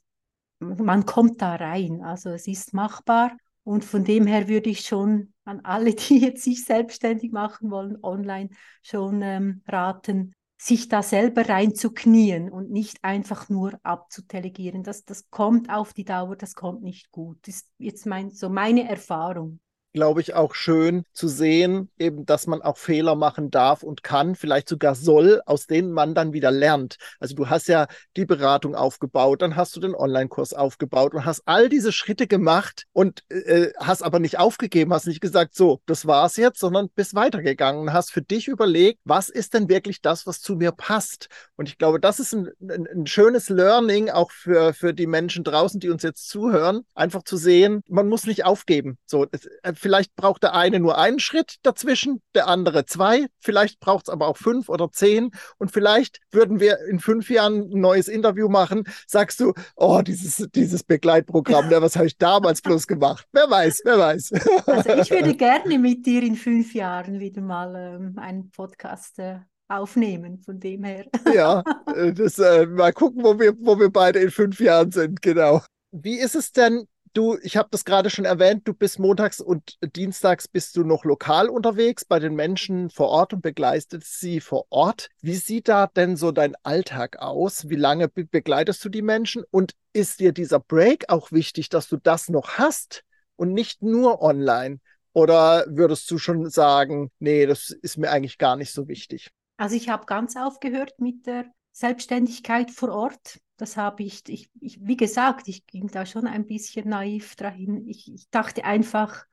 man 0.59 1.05
kommt 1.05 1.41
da 1.41 1.55
rein. 1.55 2.01
Also 2.01 2.31
es 2.31 2.47
ist 2.47 2.73
machbar 2.73 3.37
und 3.65 3.83
von 3.83 4.05
dem 4.05 4.27
her 4.27 4.47
würde 4.47 4.69
ich 4.69 4.81
schon 4.81 5.33
an 5.43 5.59
alle, 5.65 5.93
die 5.95 6.19
jetzt 6.19 6.43
sich 6.43 6.63
selbstständig 6.63 7.33
machen 7.33 7.69
wollen, 7.71 7.97
online 8.01 8.49
schon 8.81 9.21
ähm, 9.21 9.61
raten, 9.67 10.33
sich 10.57 10.87
da 10.87 11.03
selber 11.03 11.49
reinzuknien 11.49 12.49
und 12.49 12.71
nicht 12.71 13.03
einfach 13.03 13.49
nur 13.49 13.77
abzudelegieren. 13.83 14.83
Das, 14.83 15.03
das 15.03 15.29
kommt 15.29 15.69
auf 15.69 15.93
die 15.93 16.05
Dauer, 16.05 16.37
das 16.37 16.55
kommt 16.55 16.81
nicht 16.81 17.11
gut. 17.11 17.39
Das 17.41 17.55
ist 17.55 17.71
jetzt 17.77 18.05
mein, 18.05 18.29
so 18.29 18.49
meine 18.49 18.87
Erfahrung 18.87 19.59
glaube 19.95 20.19
ich, 20.19 20.33
auch 20.33 20.55
schön 20.55 21.05
zu 21.13 21.29
sehen, 21.29 21.89
eben, 21.97 22.25
dass 22.25 22.47
man 22.47 22.61
auch 22.61 22.77
Fehler 22.77 23.15
machen 23.15 23.49
darf 23.49 23.81
und 23.81 24.03
kann, 24.03 24.35
vielleicht 24.35 24.67
sogar 24.67 24.93
soll, 24.93 25.41
aus 25.45 25.67
denen 25.67 25.91
man 25.93 26.13
dann 26.13 26.33
wieder 26.33 26.51
lernt. 26.51 26.97
Also 27.17 27.33
du 27.33 27.49
hast 27.49 27.69
ja 27.69 27.87
die 28.17 28.25
Beratung 28.25 28.75
aufgebaut, 28.75 29.41
dann 29.41 29.55
hast 29.55 29.73
du 29.73 29.79
den 29.79 29.95
Online-Kurs 29.95 30.53
aufgebaut 30.53 31.13
und 31.13 31.23
hast 31.23 31.43
all 31.45 31.69
diese 31.69 31.93
Schritte 31.93 32.27
gemacht 32.27 32.83
und 32.91 33.23
äh, 33.29 33.69
hast 33.79 34.01
aber 34.01 34.19
nicht 34.19 34.37
aufgegeben, 34.37 34.93
hast 34.93 35.07
nicht 35.07 35.21
gesagt, 35.21 35.55
so, 35.55 35.79
das 35.85 36.05
war's 36.05 36.35
jetzt, 36.35 36.59
sondern 36.59 36.89
bist 36.89 37.15
weitergegangen 37.15 37.83
und 37.83 37.93
hast 37.93 38.11
für 38.11 38.21
dich 38.21 38.49
überlegt, 38.49 38.99
was 39.05 39.29
ist 39.29 39.53
denn 39.53 39.69
wirklich 39.69 40.01
das, 40.01 40.27
was 40.27 40.41
zu 40.41 40.57
mir 40.57 40.73
passt? 40.73 41.29
Und 41.55 41.69
ich 41.69 41.77
glaube, 41.77 42.01
das 42.01 42.19
ist 42.19 42.33
ein, 42.33 42.49
ein, 42.61 42.85
ein 42.85 43.07
schönes 43.07 43.47
Learning 43.47 44.09
auch 44.09 44.31
für, 44.31 44.73
für 44.73 44.93
die 44.93 45.07
Menschen 45.07 45.45
draußen, 45.45 45.79
die 45.79 45.89
uns 45.89 46.03
jetzt 46.03 46.27
zuhören, 46.27 46.81
einfach 46.95 47.23
zu 47.23 47.37
sehen, 47.37 47.81
man 47.87 48.09
muss 48.09 48.25
nicht 48.25 48.43
aufgeben. 48.43 48.97
So, 49.05 49.25
es, 49.31 49.45
äh, 49.63 49.73
Vielleicht 49.85 50.15
braucht 50.15 50.41
der 50.41 50.55
eine 50.55 50.79
nur 50.79 50.97
einen 50.97 51.19
Schritt 51.19 51.57
dazwischen, 51.61 52.19
der 52.33 52.47
andere 52.47 52.87
zwei. 52.87 53.27
Vielleicht 53.39 53.79
braucht 53.79 54.07
es 54.07 54.09
aber 54.11 54.27
auch 54.27 54.35
fünf 54.35 54.67
oder 54.67 54.91
zehn. 54.91 55.29
Und 55.59 55.69
vielleicht 55.69 56.21
würden 56.31 56.59
wir 56.59 56.79
in 56.89 56.97
fünf 56.97 57.29
Jahren 57.29 57.69
ein 57.71 57.81
neues 57.81 58.07
Interview 58.07 58.49
machen. 58.49 58.85
Sagst 59.05 59.39
du, 59.39 59.53
oh, 59.75 60.01
dieses, 60.01 60.49
dieses 60.55 60.83
Begleitprogramm, 60.83 61.69
was 61.69 61.97
habe 61.97 62.07
ich 62.07 62.17
damals 62.17 62.63
bloß 62.63 62.87
gemacht? 62.87 63.27
Wer 63.31 63.47
weiß, 63.47 63.81
wer 63.85 63.99
weiß. 63.99 64.33
Also 64.65 64.89
ich 64.89 65.11
würde 65.11 65.35
gerne 65.37 65.77
mit 65.77 66.03
dir 66.03 66.23
in 66.23 66.35
fünf 66.35 66.73
Jahren 66.73 67.19
wieder 67.19 67.43
mal 67.43 67.75
ähm, 67.75 68.17
einen 68.17 68.49
Podcast 68.49 69.19
äh, 69.19 69.37
aufnehmen, 69.67 70.39
von 70.39 70.59
dem 70.59 70.83
her. 70.83 71.05
Ja, 71.31 71.61
äh, 71.95 72.11
das, 72.11 72.39
äh, 72.39 72.65
mal 72.65 72.91
gucken, 72.91 73.23
wo 73.23 73.39
wir, 73.39 73.53
wo 73.59 73.79
wir 73.79 73.91
beide 73.91 74.17
in 74.17 74.31
fünf 74.31 74.59
Jahren 74.59 74.91
sind, 74.91 75.21
genau. 75.21 75.61
Wie 75.91 76.17
ist 76.17 76.33
es 76.33 76.51
denn, 76.51 76.87
du, 77.15 77.37
ich 77.41 77.57
habe 77.57 77.69
das 77.71 77.85
gerade 77.85 78.09
schon 78.09 78.25
erwähnt, 78.25 78.67
du 78.67 78.73
bist 78.73 78.99
montags 78.99 79.41
und 79.41 79.77
dienstags 79.95 80.47
bist 80.47 80.75
du 80.77 80.83
noch 80.83 81.03
lokal 81.05 81.49
unterwegs 81.49 82.05
bei 82.05 82.19
den 82.19 82.35
Menschen 82.35 82.89
vor 82.89 83.09
Ort 83.09 83.33
und 83.33 83.41
begleitest 83.41 84.19
sie 84.19 84.39
vor 84.39 84.65
Ort. 84.69 85.09
Wie 85.21 85.35
sieht 85.35 85.67
da 85.67 85.87
denn 85.87 86.15
so 86.15 86.31
dein 86.31 86.55
Alltag 86.63 87.17
aus? 87.19 87.69
Wie 87.69 87.75
lange 87.75 88.07
be 88.07 88.25
begleitest 88.25 88.83
du 88.85 88.89
die 88.89 89.01
Menschen? 89.01 89.43
Und 89.49 89.73
ist 89.93 90.19
dir 90.19 90.31
dieser 90.31 90.59
Break 90.59 91.09
auch 91.09 91.31
wichtig, 91.31 91.69
dass 91.69 91.87
du 91.87 91.97
das 91.97 92.29
noch 92.29 92.57
hast 92.57 93.03
und 93.35 93.53
nicht 93.53 93.81
nur 93.81 94.21
online? 94.21 94.79
Oder 95.13 95.65
würdest 95.69 96.11
du 96.11 96.17
schon 96.17 96.49
sagen, 96.49 97.09
nee, 97.19 97.45
das 97.45 97.69
ist 97.69 97.97
mir 97.97 98.11
eigentlich 98.11 98.37
gar 98.37 98.57
nicht 98.57 98.73
so 98.73 98.87
wichtig? 98.87 99.31
Also 99.57 99.75
ich 99.75 99.87
habe 99.87 100.05
ganz 100.05 100.35
aufgehört 100.35 100.99
mit 100.99 101.25
der 101.25 101.45
Selbstständigkeit 101.71 102.71
vor 102.71 102.89
Ort. 102.89 103.39
Das 103.57 103.77
habe 103.77 104.03
ich, 104.03 104.27
ich, 104.27 104.49
ich, 104.59 104.79
wie 104.81 104.97
gesagt, 104.97 105.47
ich 105.47 105.65
ging 105.65 105.87
da 105.87 106.05
schon 106.05 106.27
ein 106.27 106.45
bisschen 106.45 106.89
naiv 106.89 107.35
dahin. 107.35 107.87
Ich, 107.87 108.11
ich 108.13 108.29
dachte 108.29 108.65
einfach, 108.65 109.25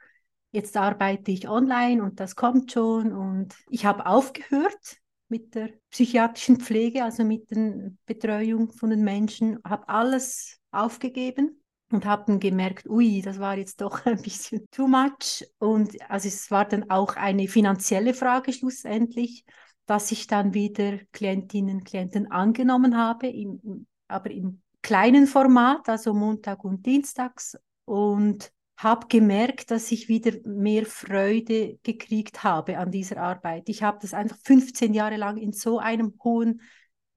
jetzt 0.52 0.76
arbeite 0.76 1.32
ich 1.32 1.48
online 1.48 2.02
und 2.02 2.20
das 2.20 2.36
kommt 2.36 2.72
schon. 2.72 3.12
Und 3.12 3.54
ich 3.68 3.84
habe 3.84 4.06
aufgehört 4.06 4.98
mit 5.28 5.54
der 5.54 5.70
psychiatrischen 5.90 6.60
Pflege, 6.60 7.02
also 7.02 7.24
mit 7.24 7.50
der 7.50 7.92
Betreuung 8.06 8.70
von 8.72 8.90
den 8.90 9.02
Menschen, 9.02 9.58
habe 9.64 9.88
alles 9.88 10.60
aufgegeben 10.70 11.62
und 11.90 12.04
habe 12.04 12.24
dann 12.26 12.38
gemerkt, 12.40 12.88
ui, 12.88 13.22
das 13.22 13.38
war 13.38 13.56
jetzt 13.56 13.80
doch 13.80 14.04
ein 14.06 14.20
bisschen 14.22 14.66
too 14.70 14.86
much. 14.86 15.44
Und 15.58 16.00
also 16.10 16.28
es 16.28 16.50
war 16.50 16.66
dann 16.66 16.90
auch 16.90 17.16
eine 17.16 17.48
finanzielle 17.48 18.14
Frage 18.14 18.52
schlussendlich, 18.52 19.44
dass 19.86 20.12
ich 20.12 20.26
dann 20.26 20.54
wieder 20.54 20.98
Klientinnen 21.12 21.78
und 21.78 21.84
Klienten 21.84 22.30
angenommen 22.30 22.96
habe, 22.96 23.26
im, 23.26 23.86
aber 24.12 24.30
im 24.30 24.62
kleinen 24.82 25.26
Format, 25.26 25.88
also 25.88 26.14
Montag 26.14 26.64
und 26.64 26.84
Dienstags. 26.86 27.58
Und 27.84 28.52
habe 28.82 29.06
gemerkt, 29.08 29.70
dass 29.70 29.92
ich 29.92 30.08
wieder 30.08 30.32
mehr 30.44 30.86
Freude 30.86 31.78
gekriegt 31.82 32.42
habe 32.42 32.78
an 32.78 32.90
dieser 32.90 33.18
Arbeit. 33.18 33.68
Ich 33.68 33.82
habe 33.82 33.98
das 34.00 34.12
einfach 34.12 34.36
15 34.44 34.92
Jahre 34.92 35.16
lang 35.16 35.36
in 35.36 35.52
so 35.52 35.78
einem 35.78 36.14
hohen 36.24 36.62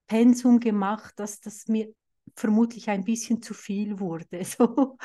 Pensum 0.07 0.59
gemacht, 0.59 1.13
dass 1.17 1.39
das 1.39 1.67
mir 1.67 1.91
vermutlich 2.35 2.89
ein 2.89 3.03
bisschen 3.03 3.41
zu 3.41 3.53
viel 3.53 3.99
wurde. 3.99 4.41
So 4.45 4.97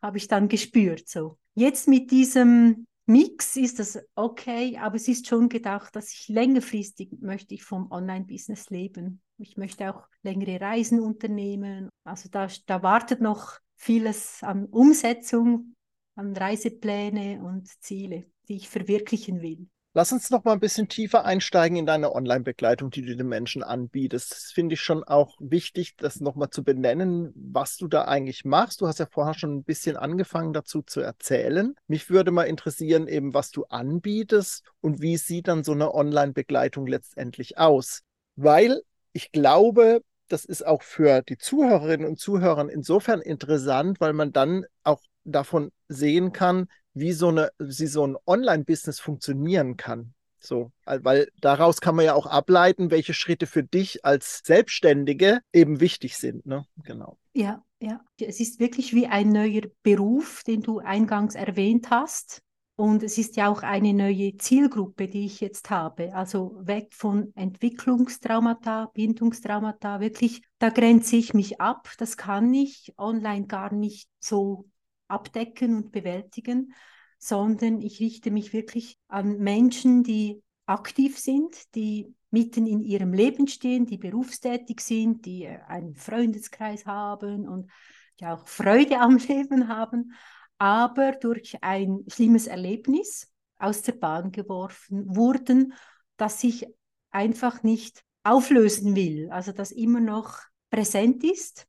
habe 0.00 0.16
ich 0.16 0.28
dann 0.28 0.48
gespürt. 0.48 1.08
So. 1.08 1.38
Jetzt 1.54 1.88
mit 1.88 2.12
diesem 2.12 2.86
Mix 3.06 3.56
ist 3.56 3.80
das 3.80 3.98
okay, 4.14 4.78
aber 4.78 4.94
es 4.94 5.08
ist 5.08 5.26
schon 5.26 5.48
gedacht, 5.48 5.96
dass 5.96 6.12
ich 6.12 6.28
längerfristig 6.28 7.10
möchte 7.20 7.54
ich 7.54 7.64
vom 7.64 7.90
Online-Business 7.90 8.70
leben. 8.70 9.20
Ich 9.38 9.56
möchte 9.56 9.94
auch 9.94 10.08
längere 10.22 10.60
Reisen 10.60 11.00
unternehmen. 11.00 11.88
Also 12.04 12.28
da, 12.28 12.48
da 12.66 12.82
wartet 12.82 13.20
noch 13.20 13.58
vieles 13.76 14.42
an 14.42 14.66
Umsetzung, 14.66 15.74
an 16.16 16.36
Reisepläne 16.36 17.40
und 17.42 17.68
Ziele, 17.80 18.26
die 18.48 18.56
ich 18.56 18.68
verwirklichen 18.68 19.40
will. 19.40 19.68
Lass 19.94 20.12
uns 20.12 20.30
noch 20.30 20.44
mal 20.44 20.52
ein 20.52 20.60
bisschen 20.60 20.88
tiefer 20.88 21.24
einsteigen 21.24 21.76
in 21.76 21.86
deine 21.86 22.14
Online-Begleitung, 22.14 22.90
die 22.90 23.02
du 23.02 23.16
den 23.16 23.26
Menschen 23.26 23.62
anbietest. 23.62 24.30
Das 24.30 24.52
finde 24.52 24.74
ich 24.74 24.80
schon 24.80 25.02
auch 25.02 25.36
wichtig, 25.40 25.96
das 25.96 26.20
noch 26.20 26.34
mal 26.34 26.50
zu 26.50 26.62
benennen, 26.62 27.32
was 27.34 27.76
du 27.78 27.88
da 27.88 28.04
eigentlich 28.04 28.44
machst. 28.44 28.80
Du 28.80 28.86
hast 28.86 28.98
ja 28.98 29.06
vorher 29.10 29.34
schon 29.34 29.56
ein 29.56 29.64
bisschen 29.64 29.96
angefangen 29.96 30.52
dazu 30.52 30.82
zu 30.82 31.00
erzählen. 31.00 31.74
Mich 31.86 32.10
würde 32.10 32.30
mal 32.30 32.44
interessieren, 32.44 33.08
eben 33.08 33.34
was 33.34 33.50
du 33.50 33.64
anbietest 33.64 34.62
und 34.80 35.00
wie 35.00 35.16
sieht 35.16 35.48
dann 35.48 35.64
so 35.64 35.72
eine 35.72 35.94
Online-Begleitung 35.94 36.86
letztendlich 36.86 37.58
aus? 37.58 38.02
Weil 38.36 38.82
ich 39.12 39.32
glaube, 39.32 40.02
das 40.28 40.44
ist 40.44 40.66
auch 40.66 40.82
für 40.82 41.22
die 41.22 41.38
Zuhörerinnen 41.38 42.06
und 42.06 42.18
Zuhörer 42.18 42.68
insofern 42.70 43.20
interessant, 43.20 44.00
weil 44.00 44.12
man 44.12 44.32
dann 44.32 44.64
auch 44.82 45.00
davon 45.24 45.72
sehen 45.88 46.32
kann, 46.32 46.68
wie 46.94 47.12
so, 47.12 47.28
eine, 47.28 47.50
wie 47.58 47.86
so 47.86 48.06
ein 48.06 48.16
Online-Business 48.26 49.00
funktionieren 49.00 49.76
kann. 49.76 50.14
So, 50.40 50.70
weil 50.84 51.28
daraus 51.40 51.80
kann 51.80 51.96
man 51.96 52.04
ja 52.04 52.14
auch 52.14 52.26
ableiten, 52.26 52.90
welche 52.90 53.12
Schritte 53.12 53.46
für 53.46 53.64
dich 53.64 54.04
als 54.04 54.42
Selbstständige 54.44 55.40
eben 55.52 55.80
wichtig 55.80 56.16
sind. 56.16 56.46
Ne? 56.46 56.64
Genau. 56.84 57.18
Ja, 57.32 57.64
ja. 57.80 58.00
Es 58.20 58.38
ist 58.38 58.60
wirklich 58.60 58.94
wie 58.94 59.08
ein 59.08 59.30
neuer 59.30 59.62
Beruf, 59.82 60.44
den 60.44 60.62
du 60.62 60.78
eingangs 60.78 61.34
erwähnt 61.34 61.90
hast. 61.90 62.42
Und 62.78 63.02
es 63.02 63.18
ist 63.18 63.34
ja 63.34 63.48
auch 63.48 63.64
eine 63.64 63.92
neue 63.92 64.36
Zielgruppe, 64.36 65.08
die 65.08 65.26
ich 65.26 65.40
jetzt 65.40 65.68
habe. 65.68 66.14
Also 66.14 66.60
weg 66.60 66.94
von 66.94 67.32
Entwicklungstraumata, 67.34 68.92
Bindungstraumata, 68.94 69.98
wirklich, 69.98 70.42
da 70.60 70.68
grenze 70.68 71.16
ich 71.16 71.34
mich 71.34 71.60
ab. 71.60 71.90
Das 71.98 72.16
kann 72.16 72.54
ich 72.54 72.94
online 72.96 73.48
gar 73.48 73.74
nicht 73.74 74.08
so 74.20 74.68
abdecken 75.08 75.74
und 75.74 75.90
bewältigen, 75.90 76.72
sondern 77.18 77.80
ich 77.80 77.98
richte 77.98 78.30
mich 78.30 78.52
wirklich 78.52 78.96
an 79.08 79.38
Menschen, 79.38 80.04
die 80.04 80.40
aktiv 80.66 81.18
sind, 81.18 81.74
die 81.74 82.14
mitten 82.30 82.64
in 82.64 82.80
ihrem 82.80 83.12
Leben 83.12 83.48
stehen, 83.48 83.86
die 83.86 83.98
berufstätig 83.98 84.82
sind, 84.82 85.26
die 85.26 85.46
äh, 85.46 85.58
einen 85.66 85.96
Freundeskreis 85.96 86.86
haben 86.86 87.48
und 87.48 87.72
die 88.20 88.26
auch 88.26 88.46
Freude 88.46 89.00
am 89.00 89.16
Leben 89.28 89.66
haben, 89.66 90.12
aber 90.58 91.12
durch 91.12 91.56
ein 91.62 92.04
schlimmes 92.08 92.46
Erlebnis 92.46 93.32
aus 93.58 93.82
der 93.82 93.92
Bahn 93.92 94.32
geworfen 94.32 95.16
wurden, 95.16 95.72
das 96.16 96.40
sich 96.40 96.66
einfach 97.10 97.62
nicht 97.62 98.02
auflösen 98.24 98.94
will, 98.94 99.30
also 99.30 99.52
das 99.52 99.70
immer 99.70 100.00
noch 100.00 100.38
präsent 100.70 101.24
ist 101.24 101.68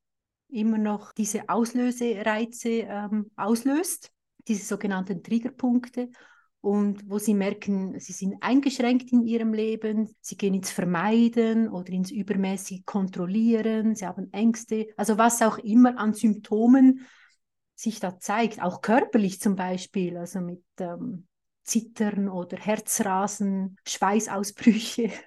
immer 0.50 0.78
noch 0.78 1.14
diese 1.14 1.48
Auslösereize 1.48 2.70
ähm, 2.70 3.32
auslöst, 3.36 4.12
diese 4.48 4.66
sogenannten 4.66 5.24
Triggerpunkte. 5.24 6.10
Und 6.62 7.10
wo 7.10 7.20
sie 7.20 7.36
merken, 7.36 7.98
sie 8.02 8.12
sind 8.12 8.36
eingeschränkt 8.42 9.14
in 9.14 9.22
ihrem 9.22 9.54
Leben, 9.54 10.14
sie 10.20 10.36
gehen 10.36 10.54
ins 10.54 10.72
Vermeiden 10.72 11.70
oder 11.70 11.90
ins 11.94 12.12
übermäßig 12.12 12.86
Kontrollieren, 12.86 13.96
sie 13.96 14.06
haben 14.06 14.34
Ängste, 14.34 14.88
also 14.98 15.18
was 15.18 15.42
auch 15.42 15.58
immer 15.60 15.98
an 15.98 16.14
Symptomen 16.14 17.08
sich 17.80 18.00
da 18.00 18.20
zeigt, 18.20 18.62
auch 18.62 18.82
körperlich 18.82 19.40
zum 19.40 19.56
Beispiel, 19.56 20.18
also 20.18 20.42
mit 20.42 20.64
ähm, 20.80 21.28
Zittern 21.64 22.28
oder 22.28 22.58
Herzrasen, 22.58 23.78
Schweißausbrüche. 23.88 25.12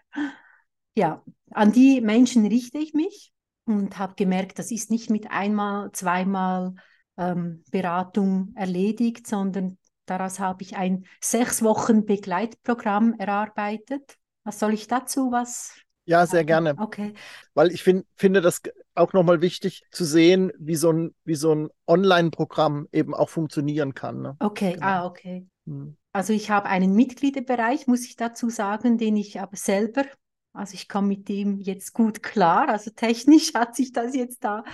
Ja, 0.95 1.23
an 1.53 1.73
die 1.73 2.03
Menschen 2.03 2.45
richte 2.45 2.77
ich 2.77 2.93
mich 2.93 3.33
und 3.65 3.99
habe 3.99 4.15
gemerkt, 4.15 4.59
das 4.59 4.71
ist 4.71 4.91
nicht 4.91 5.09
mit 5.09 5.31
einmal, 5.31 5.91
zweimal 5.93 6.75
ähm, 7.17 7.65
Beratung 7.71 8.53
erledigt, 8.57 9.27
sondern 9.27 9.79
daraus 10.05 10.39
habe 10.39 10.63
ich 10.63 10.77
ein 10.77 11.07
sechs 11.19 11.63
Wochen 11.63 12.05
Begleitprogramm 12.05 13.15
erarbeitet. 13.15 14.19
Was 14.45 14.59
soll 14.59 14.75
ich 14.75 14.87
dazu 14.87 15.33
was? 15.33 15.82
Ja, 16.05 16.27
sehr 16.27 16.45
gerne. 16.45 16.75
Okay. 16.79 17.15
Weil 17.55 17.71
ich 17.71 17.83
find, 17.83 18.07
finde 18.17 18.41
das 18.41 18.61
auch 18.95 19.13
nochmal 19.13 19.41
wichtig 19.41 19.85
zu 19.91 20.05
sehen, 20.05 20.53
wie 20.59 20.75
so 20.75 20.91
ein, 20.91 21.15
wie 21.25 21.37
so 21.37 21.55
ein 21.55 21.69
Online-Programm 21.87 22.89
eben 22.93 23.15
auch 23.15 23.29
funktionieren 23.29 23.95
kann. 23.95 24.21
Ne? 24.23 24.37
Okay, 24.41 24.73
genau. 24.73 24.87
ah, 24.87 25.07
okay. 25.07 25.47
Hm. 25.67 25.97
Also 26.13 26.33
ich 26.33 26.51
habe 26.51 26.67
einen 26.67 26.95
Mitgliederbereich, 26.95 27.87
muss 27.87 28.05
ich 28.05 28.17
dazu 28.17 28.51
sagen, 28.51 28.99
den 28.99 29.17
ich 29.17 29.41
aber 29.41 29.57
selber 29.57 30.05
also 30.53 30.75
ich 30.75 30.89
komme 30.89 31.09
mit 31.09 31.29
dem 31.29 31.61
jetzt 31.61 31.93
gut 31.93 32.23
klar. 32.23 32.69
Also 32.69 32.91
technisch 32.91 33.55
hat 33.55 33.75
sich 33.75 33.93
das 33.93 34.15
jetzt 34.15 34.45
da 34.45 34.65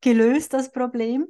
gelöst, 0.00 0.52
das 0.52 0.72
Problem. 0.72 1.26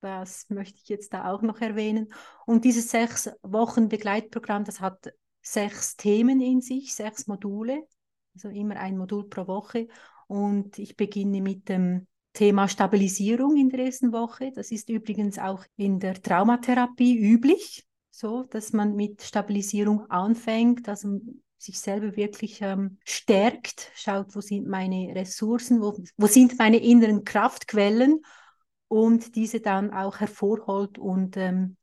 Das 0.00 0.48
möchte 0.48 0.78
ich 0.82 0.88
jetzt 0.88 1.12
da 1.12 1.30
auch 1.30 1.42
noch 1.42 1.60
erwähnen. 1.60 2.12
Und 2.46 2.64
dieses 2.64 2.90
sechs 2.90 3.30
Wochen 3.42 3.88
Begleitprogramm, 3.88 4.64
das 4.64 4.80
hat 4.80 5.12
sechs 5.42 5.96
Themen 5.96 6.40
in 6.40 6.60
sich, 6.62 6.94
sechs 6.94 7.26
Module, 7.26 7.86
also 8.44 8.56
immer 8.56 8.76
ein 8.76 8.96
Modul 8.96 9.28
pro 9.28 9.46
Woche. 9.46 9.88
Und 10.26 10.78
ich 10.78 10.96
beginne 10.96 11.40
mit 11.40 11.68
dem 11.68 12.06
Thema 12.32 12.68
Stabilisierung 12.68 13.56
in 13.56 13.68
der 13.68 13.86
ersten 13.86 14.12
Woche. 14.12 14.52
Das 14.54 14.70
ist 14.70 14.88
übrigens 14.88 15.38
auch 15.38 15.64
in 15.76 15.98
der 15.98 16.14
Traumatherapie 16.22 17.18
üblich, 17.18 17.84
so 18.10 18.44
dass 18.44 18.72
man 18.72 18.94
mit 18.94 19.22
Stabilisierung 19.22 20.08
anfängt. 20.10 20.88
Also 20.88 21.20
sich 21.58 21.78
selber 21.78 22.16
wirklich 22.16 22.62
ähm, 22.62 22.98
stärkt, 23.04 23.90
schaut, 23.94 24.34
wo 24.34 24.40
sind 24.40 24.66
meine 24.66 25.14
Ressourcen, 25.14 25.82
wo, 25.82 25.98
wo 26.16 26.26
sind 26.26 26.58
meine 26.58 26.78
inneren 26.78 27.24
Kraftquellen 27.24 28.20
und 28.88 29.36
diese 29.36 29.60
dann 29.60 29.92
auch 29.92 30.20
hervorholt 30.20 30.98
und 30.98 31.36
ähm, 31.36 31.76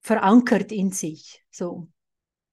verankert 0.00 0.72
in 0.72 0.90
sich. 0.90 1.42
So. 1.50 1.88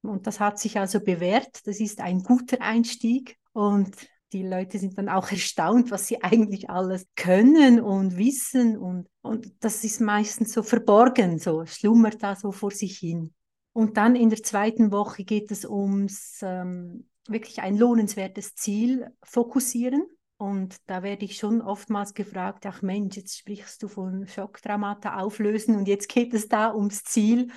Und 0.01 0.27
das 0.27 0.39
hat 0.39 0.59
sich 0.59 0.79
also 0.79 0.99
bewährt. 0.99 1.65
Das 1.67 1.79
ist 1.79 1.99
ein 1.99 2.23
guter 2.23 2.61
Einstieg 2.61 3.37
und 3.51 3.95
die 4.31 4.43
Leute 4.43 4.77
sind 4.77 4.97
dann 4.97 5.09
auch 5.09 5.31
erstaunt, 5.31 5.91
was 5.91 6.07
sie 6.07 6.23
eigentlich 6.23 6.69
alles 6.69 7.05
können 7.15 7.81
und 7.81 8.17
wissen 8.17 8.77
und, 8.77 9.07
und 9.21 9.51
das 9.59 9.83
ist 9.83 10.01
meistens 10.01 10.53
so 10.53 10.63
verborgen, 10.63 11.39
so 11.39 11.65
schlummert 11.65 12.21
da 12.23 12.35
so 12.35 12.51
vor 12.51 12.71
sich 12.71 12.97
hin. 12.97 13.33
Und 13.73 13.97
dann 13.97 14.15
in 14.15 14.29
der 14.29 14.43
zweiten 14.43 14.91
Woche 14.91 15.23
geht 15.23 15.51
es 15.51 15.65
ums 15.65 16.39
ähm, 16.41 17.07
wirklich 17.27 17.61
ein 17.61 17.77
lohnenswertes 17.77 18.55
Ziel 18.55 19.07
fokussieren. 19.23 20.05
Und 20.37 20.77
da 20.87 21.03
werde 21.03 21.25
ich 21.25 21.37
schon 21.37 21.61
oftmals 21.61 22.13
gefragt, 22.13 22.65
ach 22.65 22.81
Mensch, 22.81 23.17
jetzt 23.17 23.37
sprichst 23.37 23.83
du 23.83 23.87
von 23.87 24.25
Schocktraumata 24.25 25.17
auflösen 25.17 25.75
und 25.75 25.87
jetzt 25.87 26.07
geht 26.07 26.33
es 26.33 26.47
da 26.47 26.73
ums 26.73 27.03
Ziel. 27.03 27.51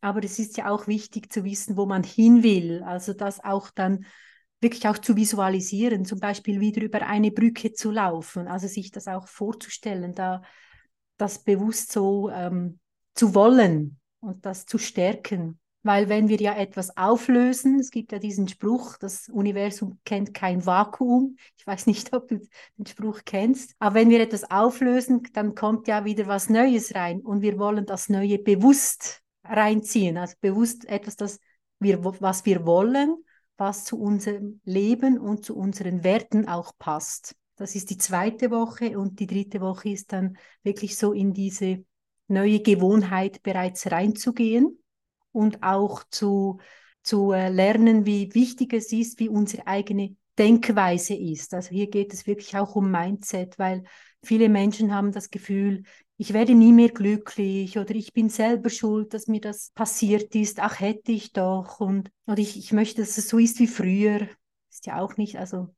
Aber 0.00 0.22
es 0.24 0.38
ist 0.38 0.56
ja 0.56 0.70
auch 0.70 0.86
wichtig 0.86 1.32
zu 1.32 1.44
wissen, 1.44 1.76
wo 1.76 1.86
man 1.86 2.02
hin 2.02 2.42
will. 2.42 2.82
Also 2.82 3.12
das 3.12 3.42
auch 3.42 3.70
dann 3.70 4.06
wirklich 4.60 4.86
auch 4.88 4.98
zu 4.98 5.16
visualisieren, 5.16 6.04
zum 6.04 6.20
Beispiel 6.20 6.60
wieder 6.60 6.82
über 6.82 7.06
eine 7.06 7.30
Brücke 7.30 7.72
zu 7.72 7.90
laufen, 7.90 8.46
also 8.46 8.66
sich 8.66 8.90
das 8.90 9.08
auch 9.08 9.26
vorzustellen, 9.26 10.14
da 10.14 10.42
das 11.16 11.42
bewusst 11.42 11.92
so 11.92 12.30
ähm, 12.30 12.78
zu 13.14 13.34
wollen 13.34 13.98
und 14.20 14.44
das 14.44 14.66
zu 14.66 14.78
stärken. 14.78 15.58
Weil 15.82 16.10
wenn 16.10 16.28
wir 16.28 16.38
ja 16.38 16.54
etwas 16.56 16.94
auflösen, 16.98 17.80
es 17.80 17.90
gibt 17.90 18.12
ja 18.12 18.18
diesen 18.18 18.48
Spruch, 18.48 18.98
das 18.98 19.30
Universum 19.30 19.98
kennt 20.04 20.34
kein 20.34 20.66
Vakuum. 20.66 21.36
Ich 21.56 21.66
weiß 21.66 21.86
nicht, 21.86 22.12
ob 22.12 22.28
du 22.28 22.38
den 22.76 22.86
Spruch 22.86 23.20
kennst. 23.24 23.74
Aber 23.78 23.94
wenn 23.94 24.10
wir 24.10 24.20
etwas 24.20 24.50
auflösen, 24.50 25.22
dann 25.32 25.54
kommt 25.54 25.88
ja 25.88 26.04
wieder 26.04 26.26
was 26.26 26.50
Neues 26.50 26.94
rein 26.94 27.20
und 27.20 27.40
wir 27.40 27.58
wollen 27.58 27.86
das 27.86 28.10
Neue 28.10 28.38
bewusst 28.38 29.22
reinziehen. 29.50 30.16
Also 30.16 30.36
bewusst 30.40 30.86
etwas, 30.86 31.16
das 31.16 31.38
wir, 31.78 32.04
was 32.04 32.44
wir 32.46 32.64
wollen 32.66 33.16
was 33.60 33.84
zu 33.84 34.00
unserem 34.00 34.60
Leben 34.64 35.18
und 35.18 35.44
zu 35.44 35.54
unseren 35.54 36.02
Werten 36.02 36.48
auch 36.48 36.72
passt. 36.78 37.36
Das 37.56 37.74
ist 37.74 37.90
die 37.90 37.98
zweite 37.98 38.50
Woche 38.50 38.98
und 38.98 39.20
die 39.20 39.26
dritte 39.26 39.60
Woche 39.60 39.90
ist 39.90 40.12
dann 40.14 40.38
wirklich 40.62 40.96
so 40.96 41.12
in 41.12 41.34
diese 41.34 41.84
neue 42.26 42.60
Gewohnheit 42.60 43.42
bereits 43.42 43.90
reinzugehen 43.90 44.82
und 45.30 45.62
auch 45.62 46.04
zu, 46.10 46.58
zu 47.02 47.32
äh, 47.32 47.50
lernen, 47.50 48.06
wie 48.06 48.34
wichtig 48.34 48.72
es 48.72 48.92
ist, 48.92 49.20
wie 49.20 49.28
unsere 49.28 49.66
eigene 49.66 50.16
Denkweise 50.38 51.14
ist. 51.14 51.52
Also 51.52 51.68
hier 51.68 51.90
geht 51.90 52.14
es 52.14 52.26
wirklich 52.26 52.56
auch 52.56 52.76
um 52.76 52.90
Mindset, 52.90 53.58
weil 53.58 53.84
viele 54.22 54.48
Menschen 54.48 54.94
haben 54.94 55.12
das 55.12 55.28
Gefühl, 55.28 55.82
ich 56.20 56.34
werde 56.34 56.54
nie 56.54 56.74
mehr 56.74 56.90
glücklich 56.90 57.78
oder 57.78 57.94
ich 57.94 58.12
bin 58.12 58.28
selber 58.28 58.68
schuld, 58.68 59.14
dass 59.14 59.26
mir 59.26 59.40
das 59.40 59.70
passiert 59.70 60.34
ist, 60.34 60.60
ach 60.60 60.78
hätte 60.78 61.12
ich 61.12 61.32
doch 61.32 61.80
und 61.80 62.10
oder 62.26 62.36
ich, 62.36 62.58
ich 62.58 62.72
möchte, 62.72 63.00
dass 63.00 63.16
es 63.16 63.30
so 63.30 63.38
ist 63.38 63.58
wie 63.58 63.66
früher. 63.66 64.28
Ist 64.68 64.84
ja 64.84 65.00
auch 65.00 65.16
nicht, 65.16 65.38
also 65.38 65.74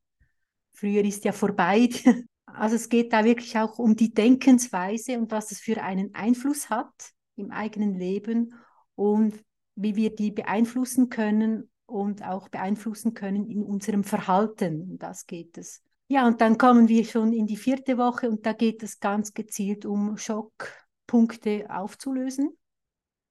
früher 0.72 1.04
ist 1.04 1.24
ja 1.24 1.32
vorbei. 1.32 1.88
Also 2.44 2.76
es 2.76 2.90
geht 2.90 3.14
da 3.14 3.24
wirklich 3.24 3.56
auch 3.56 3.78
um 3.78 3.96
die 3.96 4.12
Denkensweise 4.12 5.16
und 5.16 5.30
was 5.30 5.52
es 5.52 5.60
für 5.60 5.82
einen 5.82 6.14
Einfluss 6.14 6.68
hat 6.68 6.92
im 7.36 7.50
eigenen 7.50 7.94
Leben 7.94 8.52
und 8.94 9.42
wie 9.74 9.96
wir 9.96 10.14
die 10.14 10.32
beeinflussen 10.32 11.08
können 11.08 11.70
und 11.86 12.22
auch 12.22 12.50
beeinflussen 12.50 13.14
können 13.14 13.48
in 13.48 13.62
unserem 13.62 14.04
Verhalten. 14.04 14.98
Das 14.98 15.26
geht 15.26 15.56
es. 15.56 15.82
Ja, 16.08 16.26
und 16.26 16.40
dann 16.40 16.58
kommen 16.58 16.88
wir 16.88 17.04
schon 17.04 17.32
in 17.32 17.46
die 17.46 17.56
vierte 17.56 17.96
Woche 17.96 18.28
und 18.28 18.44
da 18.44 18.52
geht 18.52 18.82
es 18.82 19.00
ganz 19.00 19.32
gezielt 19.32 19.86
um 19.86 20.16
Schockpunkte 20.18 21.66
aufzulösen. 21.70 22.56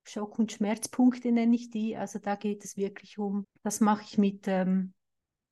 Schock- 0.03 0.39
und 0.39 0.51
Schmerzpunkte 0.51 1.31
nenne 1.31 1.55
ich 1.55 1.69
die. 1.69 1.95
Also 1.95 2.19
da 2.19 2.35
geht 2.35 2.65
es 2.65 2.77
wirklich 2.77 3.19
um, 3.19 3.45
das 3.63 3.81
mache 3.81 4.03
ich 4.03 4.17
mit 4.17 4.47
ähm, 4.47 4.93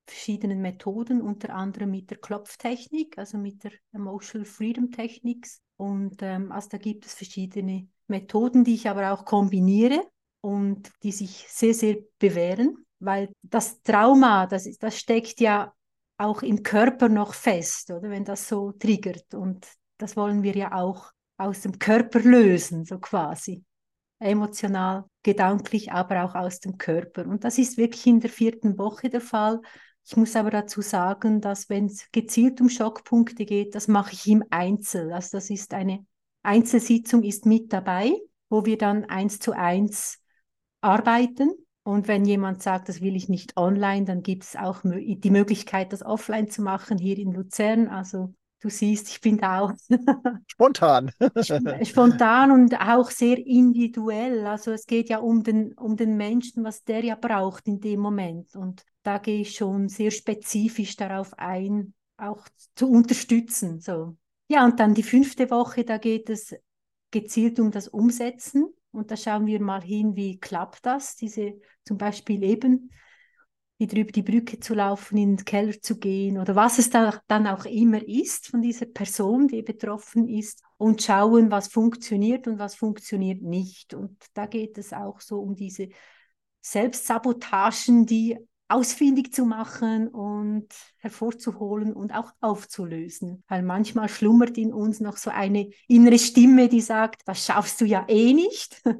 verschiedenen 0.07 0.61
Methoden, 0.61 1.21
unter 1.21 1.53
anderem 1.53 1.91
mit 1.91 2.09
der 2.09 2.17
Klopftechnik, 2.17 3.17
also 3.17 3.37
mit 3.37 3.63
der 3.63 3.73
Emotional 3.93 4.45
Freedom 4.45 4.91
Techniques. 4.91 5.61
Und 5.77 6.21
ähm, 6.21 6.51
also 6.51 6.69
da 6.69 6.77
gibt 6.77 7.05
es 7.05 7.13
verschiedene 7.13 7.87
Methoden, 8.07 8.63
die 8.63 8.73
ich 8.73 8.89
aber 8.89 9.11
auch 9.13 9.23
kombiniere 9.23 10.03
und 10.41 10.91
die 11.03 11.11
sich 11.11 11.45
sehr, 11.47 11.75
sehr 11.75 11.97
bewähren, 12.17 12.85
weil 12.99 13.31
das 13.43 13.81
Trauma, 13.83 14.47
das, 14.47 14.67
das 14.79 14.97
steckt 14.97 15.39
ja 15.39 15.73
auch 16.19 16.41
im 16.41 16.63
Körper 16.63 17.09
noch 17.09 17.33
fest, 17.33 17.91
oder 17.91 18.09
wenn 18.09 18.25
das 18.25 18.47
so 18.47 18.71
triggert. 18.73 19.33
Und 19.33 19.67
das 19.97 20.17
wollen 20.17 20.43
wir 20.43 20.55
ja 20.55 20.73
auch 20.73 21.11
aus 21.37 21.61
dem 21.61 21.79
Körper 21.79 22.19
lösen, 22.19 22.85
so 22.85 22.99
quasi. 22.99 23.63
Emotional, 24.19 25.05
gedanklich, 25.23 25.93
aber 25.93 26.25
auch 26.25 26.35
aus 26.35 26.59
dem 26.59 26.77
Körper. 26.77 27.25
Und 27.25 27.45
das 27.45 27.57
ist 27.57 27.77
wirklich 27.77 28.05
in 28.05 28.19
der 28.19 28.29
vierten 28.29 28.77
Woche 28.77 29.09
der 29.09 29.21
Fall. 29.21 29.61
Ich 30.05 30.17
muss 30.17 30.35
aber 30.35 30.49
dazu 30.49 30.81
sagen, 30.81 31.39
dass 31.39 31.69
wenn 31.69 31.85
es 31.85 32.11
gezielt 32.11 32.59
um 32.59 32.67
Schockpunkte 32.67 33.45
geht, 33.45 33.73
das 33.75 33.87
mache 33.87 34.13
ich 34.13 34.27
im 34.27 34.43
Einzel. 34.49 35.13
Also 35.13 35.37
das 35.37 35.49
ist 35.49 35.73
eine 35.73 36.05
Einzelsitzung 36.43 37.23
ist 37.23 37.45
mit 37.45 37.71
dabei, 37.71 38.11
wo 38.49 38.65
wir 38.65 38.77
dann 38.77 39.05
eins 39.05 39.39
zu 39.39 39.53
eins 39.53 40.19
arbeiten 40.81 41.51
und 41.89 42.07
wenn 42.07 42.23
jemand 42.23 42.61
sagt, 42.61 42.87
das 42.87 43.01
will 43.01 43.15
ich 43.15 43.29
nicht 43.29 43.57
online, 43.57 44.05
dann 44.05 44.21
gibt 44.21 44.43
es 44.43 44.55
auch 44.55 44.81
die 44.83 45.31
Möglichkeit, 45.31 45.91
das 45.91 46.05
offline 46.05 46.47
zu 46.47 46.61
machen 46.61 46.99
hier 46.99 47.17
in 47.17 47.33
Luzern. 47.33 47.87
Also 47.87 48.31
du 48.59 48.69
siehst, 48.69 49.09
ich 49.09 49.21
bin 49.21 49.39
da 49.39 49.61
auch 49.61 49.73
spontan. 50.47 51.11
spontan 51.81 52.51
und 52.51 52.79
auch 52.79 53.09
sehr 53.09 53.39
individuell. 53.43 54.45
Also 54.45 54.71
es 54.71 54.85
geht 54.85 55.09
ja 55.09 55.17
um 55.17 55.41
den, 55.41 55.73
um 55.73 55.97
den 55.97 56.15
Menschen, 56.15 56.63
was 56.63 56.83
der 56.83 57.03
ja 57.03 57.15
braucht 57.15 57.67
in 57.67 57.79
dem 57.79 58.01
Moment. 58.01 58.55
Und 58.55 58.83
da 59.01 59.17
gehe 59.17 59.41
ich 59.41 59.55
schon 59.55 59.89
sehr 59.89 60.11
spezifisch 60.11 60.95
darauf 60.95 61.33
ein, 61.39 61.95
auch 62.17 62.45
zu 62.75 62.87
unterstützen. 62.87 63.79
So. 63.79 64.15
Ja, 64.47 64.63
und 64.63 64.79
dann 64.79 64.93
die 64.93 65.01
fünfte 65.01 65.49
Woche, 65.49 65.83
da 65.85 65.97
geht 65.97 66.29
es 66.29 66.53
gezielt 67.09 67.59
um 67.59 67.71
das 67.71 67.87
Umsetzen 67.87 68.75
und 68.91 69.11
da 69.11 69.17
schauen 69.17 69.45
wir 69.45 69.61
mal 69.61 69.81
hin, 69.81 70.15
wie 70.15 70.39
klappt 70.39 70.85
das, 70.85 71.15
diese 71.15 71.59
zum 71.85 71.97
Beispiel 71.97 72.43
eben 72.43 72.91
wieder 73.77 73.97
über 73.97 74.11
die 74.11 74.23
Brücke 74.23 74.59
zu 74.59 74.73
laufen, 74.73 75.17
in 75.17 75.37
den 75.37 75.45
Keller 75.45 75.79
zu 75.81 75.97
gehen 75.99 76.37
oder 76.37 76.55
was 76.55 76.79
es 76.79 76.89
da, 76.89 77.21
dann 77.27 77.47
auch 77.47 77.65
immer 77.65 78.05
ist 78.05 78.47
von 78.47 78.61
dieser 78.61 78.85
Person, 78.85 79.47
die 79.47 79.61
betroffen 79.61 80.27
ist 80.27 80.61
und 80.77 81.01
schauen, 81.01 81.49
was 81.49 81.69
funktioniert 81.69 82.47
und 82.47 82.59
was 82.59 82.75
funktioniert 82.75 83.41
nicht. 83.41 83.93
Und 83.93 84.17
da 84.33 84.47
geht 84.47 84.77
es 84.77 84.91
auch 84.91 85.21
so 85.21 85.39
um 85.39 85.55
diese 85.55 85.87
Selbstsabotagen, 86.61 88.05
die 88.05 88.37
ausfindig 88.69 89.33
zu 89.33 89.45
machen 89.45 90.07
und 90.07 90.67
hervorzuholen 90.97 91.93
und 91.93 92.13
auch 92.13 92.31
aufzulösen. 92.39 93.43
Weil 93.47 93.63
manchmal 93.63 94.09
schlummert 94.09 94.57
in 94.57 94.73
uns 94.73 94.99
noch 94.99 95.17
so 95.17 95.31
eine 95.31 95.69
innere 95.87 96.19
Stimme, 96.19 96.69
die 96.69 96.81
sagt, 96.81 97.21
das 97.25 97.45
schaffst 97.45 97.81
du 97.81 97.85
ja 97.85 98.05
eh 98.07 98.33
nicht. 98.33 98.81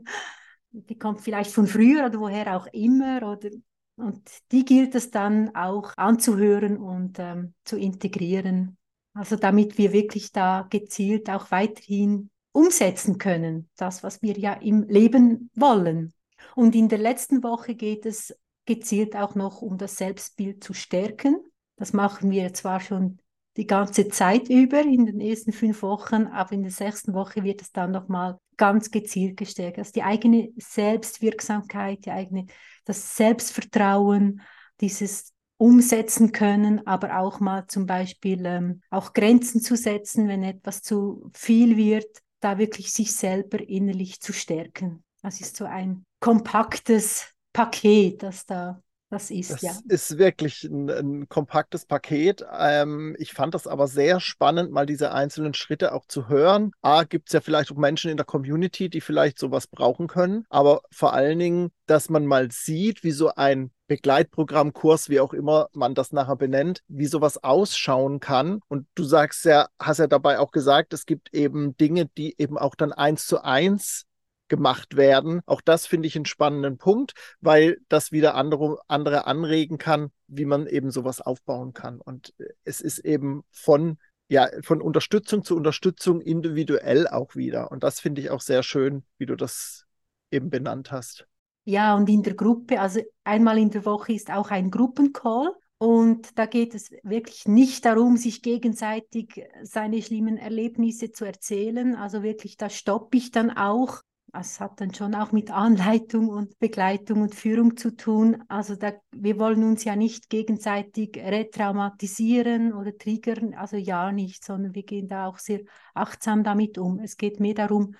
Die 0.71 0.99
kommt 0.99 1.21
vielleicht 1.21 1.51
von 1.51 1.65
früher 1.65 2.05
oder 2.05 2.19
woher 2.19 2.55
auch 2.55 2.67
immer. 2.67 3.23
Oder, 3.23 3.49
und 3.95 4.21
die 4.51 4.63
gilt 4.63 4.93
es 4.93 5.09
dann 5.09 5.55
auch 5.55 5.97
anzuhören 5.97 6.77
und 6.77 7.17
ähm, 7.17 7.55
zu 7.65 7.75
integrieren. 7.75 8.77
Also 9.15 9.35
damit 9.35 9.79
wir 9.79 9.93
wirklich 9.93 10.31
da 10.31 10.67
gezielt 10.69 11.27
auch 11.31 11.49
weiterhin 11.49 12.29
umsetzen 12.51 13.17
können, 13.17 13.69
das, 13.77 14.03
was 14.03 14.21
wir 14.21 14.37
ja 14.37 14.53
im 14.53 14.83
Leben 14.83 15.49
wollen. 15.55 16.13
Und 16.55 16.75
in 16.75 16.87
der 16.87 16.99
letzten 16.99 17.43
Woche 17.43 17.75
geht 17.75 18.05
es 18.05 18.35
gezielt 18.69 19.15
auch 19.15 19.35
noch, 19.35 19.61
um 19.61 19.77
das 19.77 19.97
Selbstbild 19.97 20.63
zu 20.63 20.73
stärken. 20.73 21.43
Das 21.75 21.91
machen 21.91 22.29
wir 22.29 22.53
zwar 22.53 22.79
schon 22.79 23.19
die 23.57 23.65
ganze 23.65 24.07
Zeit 24.07 24.47
über 24.47 24.81
in 24.81 25.07
den 25.07 25.19
ersten 25.19 25.51
fünf 25.51 25.81
Wochen, 25.81 26.27
aber 26.27 26.53
in 26.53 26.61
der 26.61 26.71
sechsten 26.71 27.13
Woche 27.13 27.43
wird 27.43 27.61
es 27.61 27.71
dann 27.71 27.91
nochmal 27.91 28.37
ganz 28.57 28.91
gezielt 28.91 29.37
gestärkt. 29.37 29.79
Also 29.79 29.91
die 29.91 30.03
eigene 30.03 30.49
Selbstwirksamkeit, 30.57 32.05
die 32.05 32.11
eigene, 32.11 32.45
das 32.85 33.17
Selbstvertrauen, 33.17 34.41
dieses 34.81 35.33
umsetzen 35.57 36.31
können, 36.31 36.85
aber 36.85 37.19
auch 37.19 37.39
mal 37.39 37.65
zum 37.67 37.85
Beispiel 37.85 38.45
ähm, 38.45 38.81
auch 38.91 39.13
Grenzen 39.13 39.61
zu 39.61 39.75
setzen, 39.75 40.27
wenn 40.27 40.43
etwas 40.43 40.81
zu 40.81 41.29
viel 41.33 41.75
wird, 41.75 42.07
da 42.39 42.57
wirklich 42.59 42.93
sich 42.93 43.13
selber 43.13 43.59
innerlich 43.59 44.21
zu 44.21 44.31
stärken. 44.31 45.03
Das 45.21 45.41
ist 45.41 45.57
so 45.57 45.65
ein 45.65 46.05
kompaktes 46.21 47.33
Paket, 47.53 48.23
das 48.23 48.45
da 48.45 48.81
das 49.09 49.31
ist. 49.31 49.49
Das 49.51 49.61
ja. 49.61 49.71
ist 49.87 50.17
wirklich 50.19 50.63
ein, 50.63 50.89
ein 50.89 51.29
kompaktes 51.29 51.85
Paket. 51.85 52.45
Ähm, 52.57 53.15
ich 53.17 53.33
fand 53.33 53.55
das 53.55 53.65
aber 53.65 53.87
sehr 53.87 54.19
spannend, 54.19 54.71
mal 54.71 54.85
diese 54.85 55.11
einzelnen 55.11 55.55
Schritte 55.55 55.93
auch 55.93 56.05
zu 56.05 56.27
hören. 56.27 56.71
A, 56.81 57.03
gibt 57.03 57.29
es 57.29 57.33
ja 57.33 57.41
vielleicht 57.41 57.71
auch 57.71 57.75
Menschen 57.75 58.11
in 58.11 58.17
der 58.17 58.25
Community, 58.25 58.89
die 58.89 59.01
vielleicht 59.01 59.39
sowas 59.39 59.65
brauchen 59.65 60.07
können, 60.07 60.45
aber 60.49 60.81
vor 60.91 61.13
allen 61.13 61.39
Dingen, 61.39 61.71
dass 61.87 62.09
man 62.09 62.27
mal 62.27 62.51
sieht, 62.51 63.03
wie 63.03 63.11
so 63.11 63.33
ein 63.35 63.71
Begleitprogramm, 63.87 64.73
Kurs, 64.73 65.09
wie 65.09 65.19
auch 65.19 65.33
immer 65.33 65.69
man 65.73 65.95
das 65.95 66.11
nachher 66.11 66.35
benennt, 66.35 66.83
wie 66.87 67.07
sowas 67.07 67.43
ausschauen 67.43 68.19
kann. 68.19 68.59
Und 68.67 68.85
du 68.93 69.03
sagst 69.03 69.45
ja, 69.45 69.69
hast 69.79 69.97
ja 69.97 70.05
dabei 70.05 70.37
auch 70.37 70.51
gesagt, 70.51 70.93
es 70.93 71.07
gibt 71.07 71.33
eben 71.33 71.75
Dinge, 71.77 72.05
die 72.05 72.35
eben 72.37 72.59
auch 72.59 72.75
dann 72.75 72.93
eins 72.93 73.25
zu 73.25 73.43
eins 73.43 74.05
gemacht 74.49 74.97
werden. 74.97 75.41
Auch 75.45 75.61
das 75.61 75.87
finde 75.87 76.07
ich 76.07 76.15
einen 76.15 76.25
spannenden 76.25 76.77
Punkt, 76.77 77.13
weil 77.39 77.77
das 77.87 78.11
wieder 78.11 78.35
andere, 78.35 78.79
andere 78.87 79.27
anregen 79.27 79.77
kann, 79.77 80.11
wie 80.27 80.45
man 80.45 80.67
eben 80.67 80.91
sowas 80.91 81.21
aufbauen 81.21 81.73
kann. 81.73 82.01
Und 82.01 82.33
es 82.63 82.81
ist 82.81 82.99
eben 82.99 83.43
von 83.51 83.97
ja, 84.31 84.47
von 84.61 84.79
Unterstützung 84.81 85.43
zu 85.43 85.55
Unterstützung 85.55 86.21
individuell 86.21 87.07
auch 87.07 87.35
wieder. 87.35 87.71
Und 87.71 87.83
das 87.83 87.99
finde 87.99 88.21
ich 88.21 88.29
auch 88.29 88.41
sehr 88.41 88.61
schön, 88.61 89.03
wie 89.17 89.25
du 89.25 89.35
das 89.35 89.85
eben 90.29 90.51
benannt 90.51 90.91
hast. 90.91 91.27
Ja, 91.65 91.95
und 91.95 92.09
in 92.09 92.23
der 92.23 92.33
Gruppe, 92.35 92.79
also 92.79 93.01
einmal 93.23 93.57
in 93.57 93.69
der 93.69 93.85
Woche 93.85 94.13
ist 94.13 94.31
auch 94.31 94.49
ein 94.51 94.71
Gruppencall, 94.71 95.51
Und 95.81 96.37
da 96.37 96.45
geht 96.45 96.75
es 96.75 96.91
wirklich 97.03 97.47
nicht 97.47 97.85
darum, 97.85 98.17
sich 98.17 98.41
gegenseitig 98.41 99.45
seine 99.63 100.01
schlimmen 100.01 100.37
Erlebnisse 100.37 101.11
zu 101.11 101.23
erzählen. 101.23 101.95
Also 101.95 102.21
wirklich, 102.21 102.57
da 102.57 102.69
stoppe 102.69 103.17
ich 103.17 103.31
dann 103.31 103.49
auch. 103.49 104.01
Es 104.33 104.59
hat 104.59 104.79
dann 104.79 104.93
schon 104.93 105.15
auch 105.15 105.31
mit 105.31 105.49
Anleitung 105.49 106.29
und 106.29 106.59
Begleitung 106.59 107.21
und 107.21 107.33
Führung 107.33 107.77
zu 107.77 107.95
tun. 107.95 108.43
Also 108.47 108.75
da, 108.75 108.93
wir 109.11 109.39
wollen 109.39 109.63
uns 109.63 109.83
ja 109.83 109.95
nicht 109.95 110.29
gegenseitig 110.29 111.17
retraumatisieren 111.17 112.73
oder 112.73 112.95
triggern, 112.97 113.53
also 113.55 113.77
ja 113.77 114.11
nicht, 114.11 114.43
sondern 114.43 114.75
wir 114.75 114.83
gehen 114.83 115.07
da 115.07 115.27
auch 115.27 115.39
sehr 115.39 115.61
achtsam 115.93 116.43
damit 116.43 116.77
um. 116.77 116.99
Es 116.99 117.17
geht 117.17 117.39
mehr 117.39 117.55
darum, 117.55 117.95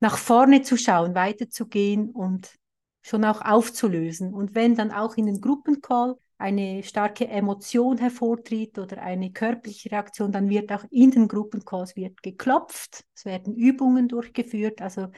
nach 0.00 0.18
vorne 0.18 0.62
zu 0.62 0.76
schauen, 0.76 1.14
weiterzugehen 1.14 2.10
und 2.10 2.54
schon 3.02 3.24
auch 3.24 3.40
aufzulösen. 3.40 4.34
Und 4.34 4.54
wenn 4.54 4.74
dann 4.74 4.92
auch 4.92 5.16
in 5.16 5.26
den 5.26 5.40
Gruppencall 5.40 6.16
eine 6.38 6.82
starke 6.82 7.28
Emotion 7.28 7.98
hervortritt 7.98 8.78
oder 8.78 9.02
eine 9.02 9.32
körperliche 9.32 9.90
Reaktion, 9.90 10.32
dann 10.32 10.48
wird 10.48 10.70
auch 10.70 10.84
in 10.90 11.10
den 11.10 11.28
Gruppencalls 11.28 11.96
wird 11.96 12.22
geklopft, 12.22 13.04
es 13.14 13.24
werden 13.24 13.54
Übungen 13.54 14.08
durchgeführt. 14.08 14.82
Also 14.82 15.08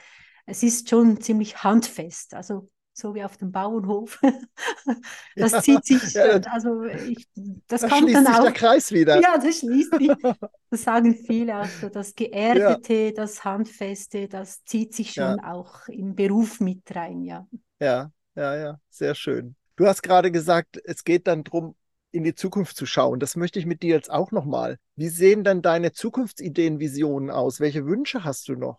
es 0.48 0.62
ist 0.62 0.88
schon 0.88 1.20
ziemlich 1.20 1.62
handfest. 1.62 2.34
Also 2.34 2.68
so 2.94 3.14
wie 3.14 3.22
auf 3.22 3.36
dem 3.36 3.52
Bauernhof. 3.52 4.20
das 5.36 5.52
ja, 5.52 5.62
zieht 5.62 5.84
sich, 5.84 6.14
ja, 6.14 6.40
also 6.50 6.82
ich, 6.84 7.28
das 7.68 7.82
da 7.82 7.88
kommt 7.88 8.12
dann 8.12 8.26
auch. 8.26 8.42
der 8.42 8.52
Kreis 8.52 8.90
wieder. 8.90 9.20
Ja, 9.20 9.38
das 9.38 9.58
schließt 9.58 9.94
sich. 9.98 10.10
Das 10.70 10.82
sagen 10.82 11.14
viele, 11.14 11.54
also 11.54 11.88
das 11.88 12.14
Geerdete, 12.14 12.92
ja. 12.92 13.12
das 13.12 13.42
Handfeste, 13.42 14.28
das 14.28 14.62
zieht 14.64 14.94
sich 14.94 15.12
schon 15.12 15.40
auch 15.40 15.88
im 15.88 16.14
Beruf 16.14 16.60
mit 16.60 16.82
rein, 16.94 17.22
ja. 17.22 17.48
Ja, 17.80 18.12
ja, 18.34 18.54
ja, 18.54 18.80
sehr 18.90 19.14
schön. 19.14 19.56
Du 19.76 19.86
hast 19.86 20.02
gerade 20.02 20.30
gesagt, 20.30 20.78
es 20.84 21.04
geht 21.04 21.26
dann 21.26 21.42
darum, 21.42 21.74
in 22.10 22.22
die 22.22 22.34
Zukunft 22.34 22.76
zu 22.76 22.84
schauen. 22.84 23.18
Das 23.18 23.34
möchte 23.34 23.58
ich 23.58 23.64
mit 23.64 23.82
dir 23.82 23.94
jetzt 23.94 24.10
auch 24.10 24.30
nochmal. 24.30 24.76
Wie 24.94 25.08
sehen 25.08 25.42
dann 25.42 25.62
deine 25.62 25.92
Zukunftsideen, 25.92 26.80
Visionen 26.80 27.30
aus? 27.30 27.60
Welche 27.60 27.86
Wünsche 27.86 28.24
hast 28.24 28.48
du 28.48 28.54
noch? 28.54 28.78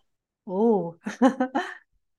Oh, 0.50 0.96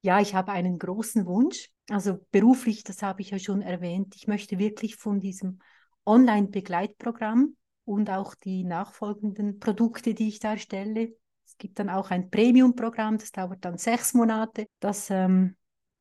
ja, 0.02 0.22
ich 0.22 0.34
habe 0.36 0.54
einen 0.54 0.80
großen 0.80 1.26
Wunsch. 1.26 1.70
Also 1.90 2.20
beruflich, 2.32 2.84
das 2.84 3.04
habe 3.04 3.22
ich 3.22 3.32
ja 3.32 3.40
schon 3.40 3.62
erwähnt. 3.62 4.16
Ich 4.16 4.28
möchte 4.28 4.58
wirklich 4.58 4.96
von 4.96 5.20
diesem 5.20 5.60
Online-Begleitprogramm 6.06 7.58
und 7.84 8.10
auch 8.10 8.34
die 8.36 8.64
nachfolgenden 8.64 9.60
Produkte, 9.60 10.14
die 10.14 10.30
ich 10.30 10.40
da 10.40 10.52
erstelle. 10.54 11.14
Es 11.46 11.58
gibt 11.58 11.78
dann 11.80 11.90
auch 11.90 12.10
ein 12.10 12.30
Premium-Programm, 12.30 13.18
das 13.18 13.34
dauert 13.34 13.66
dann 13.66 13.78
sechs 13.78 14.14
Monate. 14.14 14.68
Das 14.80 15.10
ähm, 15.10 15.58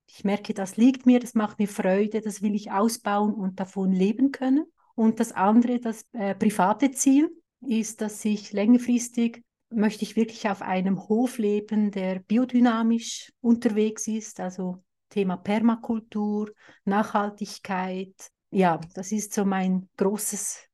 ich 0.07 0.25
merke, 0.25 0.55
das 0.55 0.77
liegt 0.77 1.07
mir, 1.07 1.21
das 1.21 1.35
macht 1.35 1.59
mir 1.59 1.69
Freude, 1.69 2.21
das 2.21 2.43
will 2.43 2.55
ich 2.55 2.71
ausbauen 2.71 3.35
und 3.35 3.59
davon 3.59 3.93
leben 3.93 4.33
können. 4.33 4.67
Und 4.95 5.19
das 5.19 5.33
andere, 5.33 5.81
das 5.81 6.05
äh, 6.13 6.35
private 6.35 6.91
Ziel, 6.91 7.31
ist, 7.61 8.01
dass 8.01 8.25
ich 8.25 8.53
längerfristig 8.53 9.43
möchte 9.71 10.03
ich 10.05 10.17
wirklich 10.17 10.49
auf 10.49 10.63
einem 10.63 11.09
Hof 11.09 11.39
leben, 11.39 11.91
der 11.91 12.21
biodynamisch 12.21 13.33
unterwegs 13.41 14.07
ist, 14.09 14.41
also 14.41 14.83
Thema 15.09 15.37
Permakultur, 15.37 16.51
Nachhaltigkeit. 16.85 18.15
Ja, 18.51 18.81
das 18.95 19.13
ist 19.13 19.33
so 19.33 19.45
mein 19.45 19.89
großes 19.97 20.69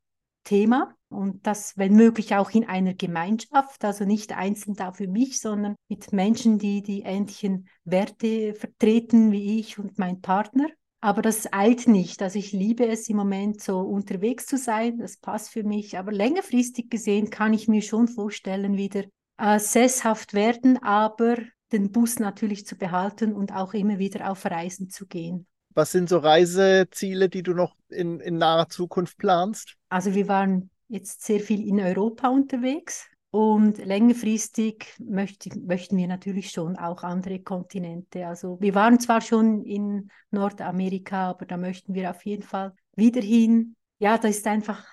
Thema 0.44 0.94
und 1.08 1.46
das, 1.46 1.76
wenn 1.76 1.94
möglich, 1.94 2.34
auch 2.34 2.50
in 2.50 2.64
einer 2.64 2.94
Gemeinschaft, 2.94 3.84
also 3.84 4.04
nicht 4.04 4.32
einzeln 4.32 4.74
da 4.74 4.92
für 4.92 5.08
mich, 5.08 5.40
sondern 5.40 5.74
mit 5.88 6.12
Menschen, 6.12 6.58
die 6.58 6.82
die 6.82 7.02
ähnlichen 7.02 7.68
Werte 7.84 8.54
vertreten 8.54 9.32
wie 9.32 9.58
ich 9.58 9.78
und 9.78 9.98
mein 9.98 10.20
Partner. 10.20 10.66
Aber 11.00 11.22
das 11.22 11.52
eilt 11.52 11.86
nicht. 11.88 12.22
Also 12.22 12.38
ich 12.38 12.52
liebe 12.52 12.86
es 12.86 13.08
im 13.08 13.16
Moment 13.16 13.60
so 13.60 13.80
unterwegs 13.80 14.46
zu 14.46 14.56
sein. 14.56 14.98
Das 14.98 15.18
passt 15.18 15.50
für 15.50 15.62
mich. 15.62 15.98
Aber 15.98 16.10
längerfristig 16.10 16.90
gesehen 16.90 17.30
kann 17.30 17.52
ich 17.52 17.68
mir 17.68 17.82
schon 17.82 18.08
vorstellen, 18.08 18.76
wieder 18.76 19.04
äh, 19.38 19.58
sesshaft 19.58 20.34
werden, 20.34 20.82
aber 20.82 21.36
den 21.72 21.92
Bus 21.92 22.18
natürlich 22.18 22.66
zu 22.66 22.76
behalten 22.76 23.34
und 23.34 23.52
auch 23.52 23.74
immer 23.74 23.98
wieder 23.98 24.30
auf 24.30 24.46
Reisen 24.46 24.88
zu 24.88 25.06
gehen. 25.06 25.46
Was 25.74 25.92
sind 25.92 26.08
so 26.08 26.18
Reiseziele, 26.18 27.28
die 27.28 27.42
du 27.42 27.52
noch 27.52 27.76
in, 27.88 28.20
in 28.20 28.38
naher 28.38 28.68
Zukunft 28.68 29.18
planst? 29.18 29.74
Also 29.90 30.14
wir 30.14 30.26
waren 30.28 30.70
jetzt 30.88 31.22
sehr 31.22 31.40
viel 31.40 31.66
in 31.66 31.80
Europa 31.80 32.28
unterwegs 32.28 33.06
und 33.36 33.84
längerfristig 33.84 34.94
möchte, 34.98 35.50
möchten 35.60 35.98
wir 35.98 36.06
natürlich 36.06 36.52
schon 36.52 36.78
auch 36.78 37.02
andere 37.02 37.40
Kontinente. 37.40 38.26
Also 38.26 38.58
wir 38.62 38.74
waren 38.74 38.98
zwar 38.98 39.20
schon 39.20 39.62
in 39.62 40.10
Nordamerika, 40.30 41.28
aber 41.28 41.44
da 41.44 41.58
möchten 41.58 41.92
wir 41.92 42.08
auf 42.08 42.24
jeden 42.24 42.44
Fall 42.44 42.72
wieder 42.94 43.20
hin. 43.20 43.76
Ja, 43.98 44.16
da 44.16 44.28
ist 44.28 44.46
einfach, 44.46 44.86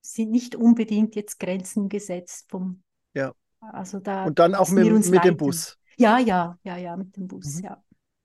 sind 0.00 0.32
nicht 0.32 0.56
unbedingt 0.56 1.14
jetzt 1.14 1.38
Grenzen 1.38 1.88
gesetzt 1.88 2.46
vom. 2.48 2.82
Ja. 3.12 3.32
Also 3.60 4.00
da. 4.00 4.24
Und 4.24 4.40
dann 4.40 4.56
auch 4.56 4.70
mit, 4.70 5.08
mit 5.08 5.22
dem 5.22 5.36
Bus. 5.36 5.78
Ja, 5.96 6.18
ja, 6.18 6.58
ja, 6.64 6.76
ja, 6.76 6.96
mit 6.96 7.16
dem 7.16 7.28
Bus, 7.28 7.58
mhm. 7.58 7.64
ja. 7.64 7.84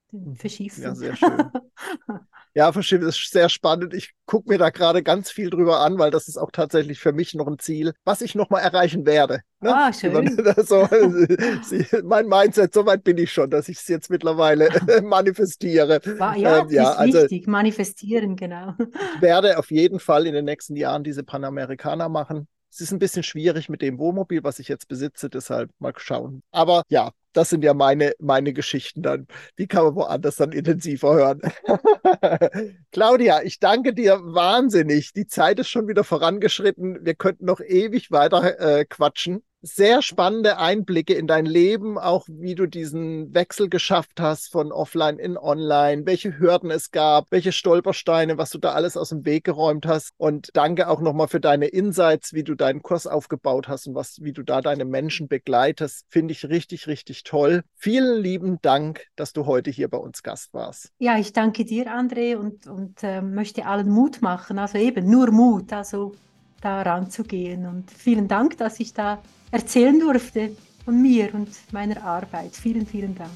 Mhm. 0.10 0.36
Verschiffen. 0.36 0.82
Ja, 0.82 0.96
sehr 0.96 1.16
schön. 1.16 1.52
Ja, 2.56 2.72
verschieben 2.72 3.08
ist 3.08 3.30
sehr 3.30 3.48
spannend. 3.48 3.94
Ich 3.94 4.16
gucke 4.26 4.50
mir 4.50 4.58
da 4.58 4.72
gerade 4.72 5.04
ganz 5.04 5.30
viel 5.30 5.52
drüber 5.52 5.82
an, 5.82 6.00
weil 6.00 6.10
das 6.10 6.28
ist 6.28 6.38
auch 6.38 6.50
tatsächlich 6.52 7.00
für 7.00 7.14
mich 7.14 7.36
noch 7.36 7.48
ein 7.48 7.60
Ziel, 7.60 7.94
was 8.04 8.22
ich 8.22 8.34
noch 8.34 8.50
mal 8.50 8.60
erreichen 8.60 9.06
werde. 9.06 9.42
Ne? 9.62 9.76
Ah, 9.76 9.92
schön. 9.92 10.38
so, 10.66 10.88
mein 12.04 12.28
Mindset, 12.28 12.74
so 12.74 12.86
weit 12.86 13.04
bin 13.04 13.18
ich 13.18 13.32
schon, 13.32 13.50
dass 13.50 13.68
ich 13.68 13.78
es 13.78 13.88
jetzt 13.88 14.10
mittlerweile 14.10 14.70
manifestiere. 15.04 16.00
Ja, 16.18 16.62
ähm, 16.62 16.70
ja 16.70 16.92
ist 16.92 16.98
also, 16.98 17.22
wichtig, 17.24 17.48
manifestieren, 17.48 18.36
genau. 18.36 18.74
Ich 19.16 19.22
werde 19.22 19.58
auf 19.58 19.70
jeden 19.72 20.00
Fall 20.00 20.28
in 20.28 20.34
den 20.34 20.46
nächsten 20.46 20.76
Jahren 20.76 21.04
diese 21.04 21.24
Panamerikaner 21.24 22.08
machen. 22.08 22.48
Es 22.72 22.82
ist 22.82 22.92
ein 22.92 23.00
bisschen 23.00 23.24
schwierig 23.24 23.68
mit 23.68 23.82
dem 23.82 23.98
Wohnmobil, 23.98 24.44
was 24.44 24.60
ich 24.60 24.68
jetzt 24.68 24.88
besitze, 24.88 25.30
deshalb 25.30 25.72
mal 25.80 25.94
schauen. 25.98 26.44
Aber 26.52 26.84
ja, 26.88 27.12
das 27.40 27.50
sind 27.50 27.64
ja 27.64 27.74
meine, 27.74 28.12
meine 28.20 28.52
Geschichten 28.52 29.02
dann. 29.02 29.26
Die 29.58 29.68
kann 29.68 29.86
man 29.86 29.96
woanders 29.96 30.36
dann 30.36 30.52
intensiver 30.52 31.14
hören. 31.14 31.42
Claudia, 32.92 33.44
ich 33.44 33.60
danke 33.60 33.94
dir 33.94 34.20
wahnsinnig. 34.22 35.14
Die 35.14 35.26
Zeit 35.26 35.58
ist 35.58 35.70
schon 35.70 35.88
wieder 35.88 36.04
vorangeschritten. 36.04 37.06
Wir 37.06 37.16
könnten 37.16 37.46
noch 37.46 37.62
ewig 37.62 38.12
weiter 38.12 38.60
äh, 38.60 38.84
quatschen 38.84 39.42
sehr 39.62 40.02
spannende 40.02 40.58
Einblicke 40.58 41.14
in 41.14 41.28
dein 41.28 41.46
Leben, 41.46 41.98
auch 41.98 42.26
wie 42.30 42.56
du 42.56 42.66
diesen 42.66 43.34
Wechsel 43.34 43.68
geschafft 43.68 44.20
hast 44.20 44.52
von 44.52 44.72
offline 44.72 45.20
in 45.20 45.38
online, 45.38 46.06
welche 46.06 46.40
Hürden 46.40 46.72
es 46.72 46.92
gab, 46.92 47.30
welche 47.32 47.52
Stolpersteine, 47.52 48.38
was 48.38 48.52
du 48.52 48.58
da 48.58 48.72
alles 48.72 48.96
aus 48.96 49.10
dem 49.10 49.26
Weg 49.26 49.44
geräumt 49.44 49.86
hast. 49.86 50.12
Und 50.18 50.50
danke 50.54 50.88
auch 50.88 51.02
nochmal 51.02 51.28
für 51.28 51.42
deine 51.42 51.68
Insights, 51.68 52.34
wie 52.34 52.44
du 52.44 52.56
deinen 52.56 52.82
Kurs 52.82 53.06
aufgebaut 53.06 53.68
hast 53.68 53.88
und 53.88 53.96
was, 53.96 54.22
wie 54.22 54.32
du 54.32 54.44
da 54.44 54.62
deine 54.62 54.86
Menschen 54.86 55.28
begleitest. 55.28 56.06
Finde 56.08 56.32
ich 56.32 56.48
richtig, 56.48 56.88
richtig 56.88 57.24
toll. 57.30 57.62
Vielen 57.76 58.22
lieben 58.22 58.58
Dank, 58.62 59.06
dass 59.16 59.34
du 59.34 59.46
heute 59.46 59.70
hier 59.70 59.88
bei 59.88 59.98
uns 59.98 60.24
Gast 60.24 60.54
warst. 60.54 60.92
Ja, 60.98 61.18
ich 61.20 61.32
danke 61.32 61.64
dir, 61.64 61.86
André, 61.86 62.36
und, 62.36 62.66
und 62.66 63.04
äh, 63.04 63.22
möchte 63.22 63.66
allen 63.68 63.90
Mut 63.90 64.22
machen. 64.22 64.58
Also 64.58 64.80
eben 64.80 65.10
nur 65.10 65.32
Mut, 65.32 65.72
also 65.72 66.16
da 66.62 66.82
ranzugehen. 66.82 67.68
Und 67.68 67.92
vielen 67.92 68.28
Dank, 68.28 68.58
dass 68.58 68.80
ich 68.80 68.94
da 68.94 69.22
erzählen 69.52 70.00
durfte 70.00 70.52
von 70.84 71.00
mir 71.00 71.34
und 71.36 71.50
meiner 71.72 72.04
Arbeit. 72.04 72.56
Vielen, 72.56 72.88
vielen 72.88 73.16
Dank. 73.16 73.30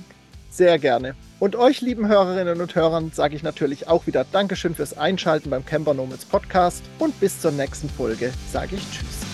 Sehr 0.50 0.80
gerne. 0.80 1.16
Und 1.40 1.56
euch, 1.56 1.82
lieben 1.82 2.08
Hörerinnen 2.08 2.62
und 2.62 2.76
Hörern, 2.76 3.12
sage 3.14 3.36
ich 3.36 3.44
natürlich 3.44 3.88
auch 3.88 4.08
wieder 4.08 4.26
Dankeschön 4.32 4.76
fürs 4.76 4.98
Einschalten 4.98 5.50
beim 5.50 5.66
Camper 5.66 5.94
Nomads 5.94 6.26
Podcast 6.26 6.84
und 7.00 7.20
bis 7.20 7.40
zur 7.40 7.52
nächsten 7.52 7.90
Folge 7.90 8.32
sage 8.52 8.76
ich 8.76 8.92
Tschüss. 8.92 9.33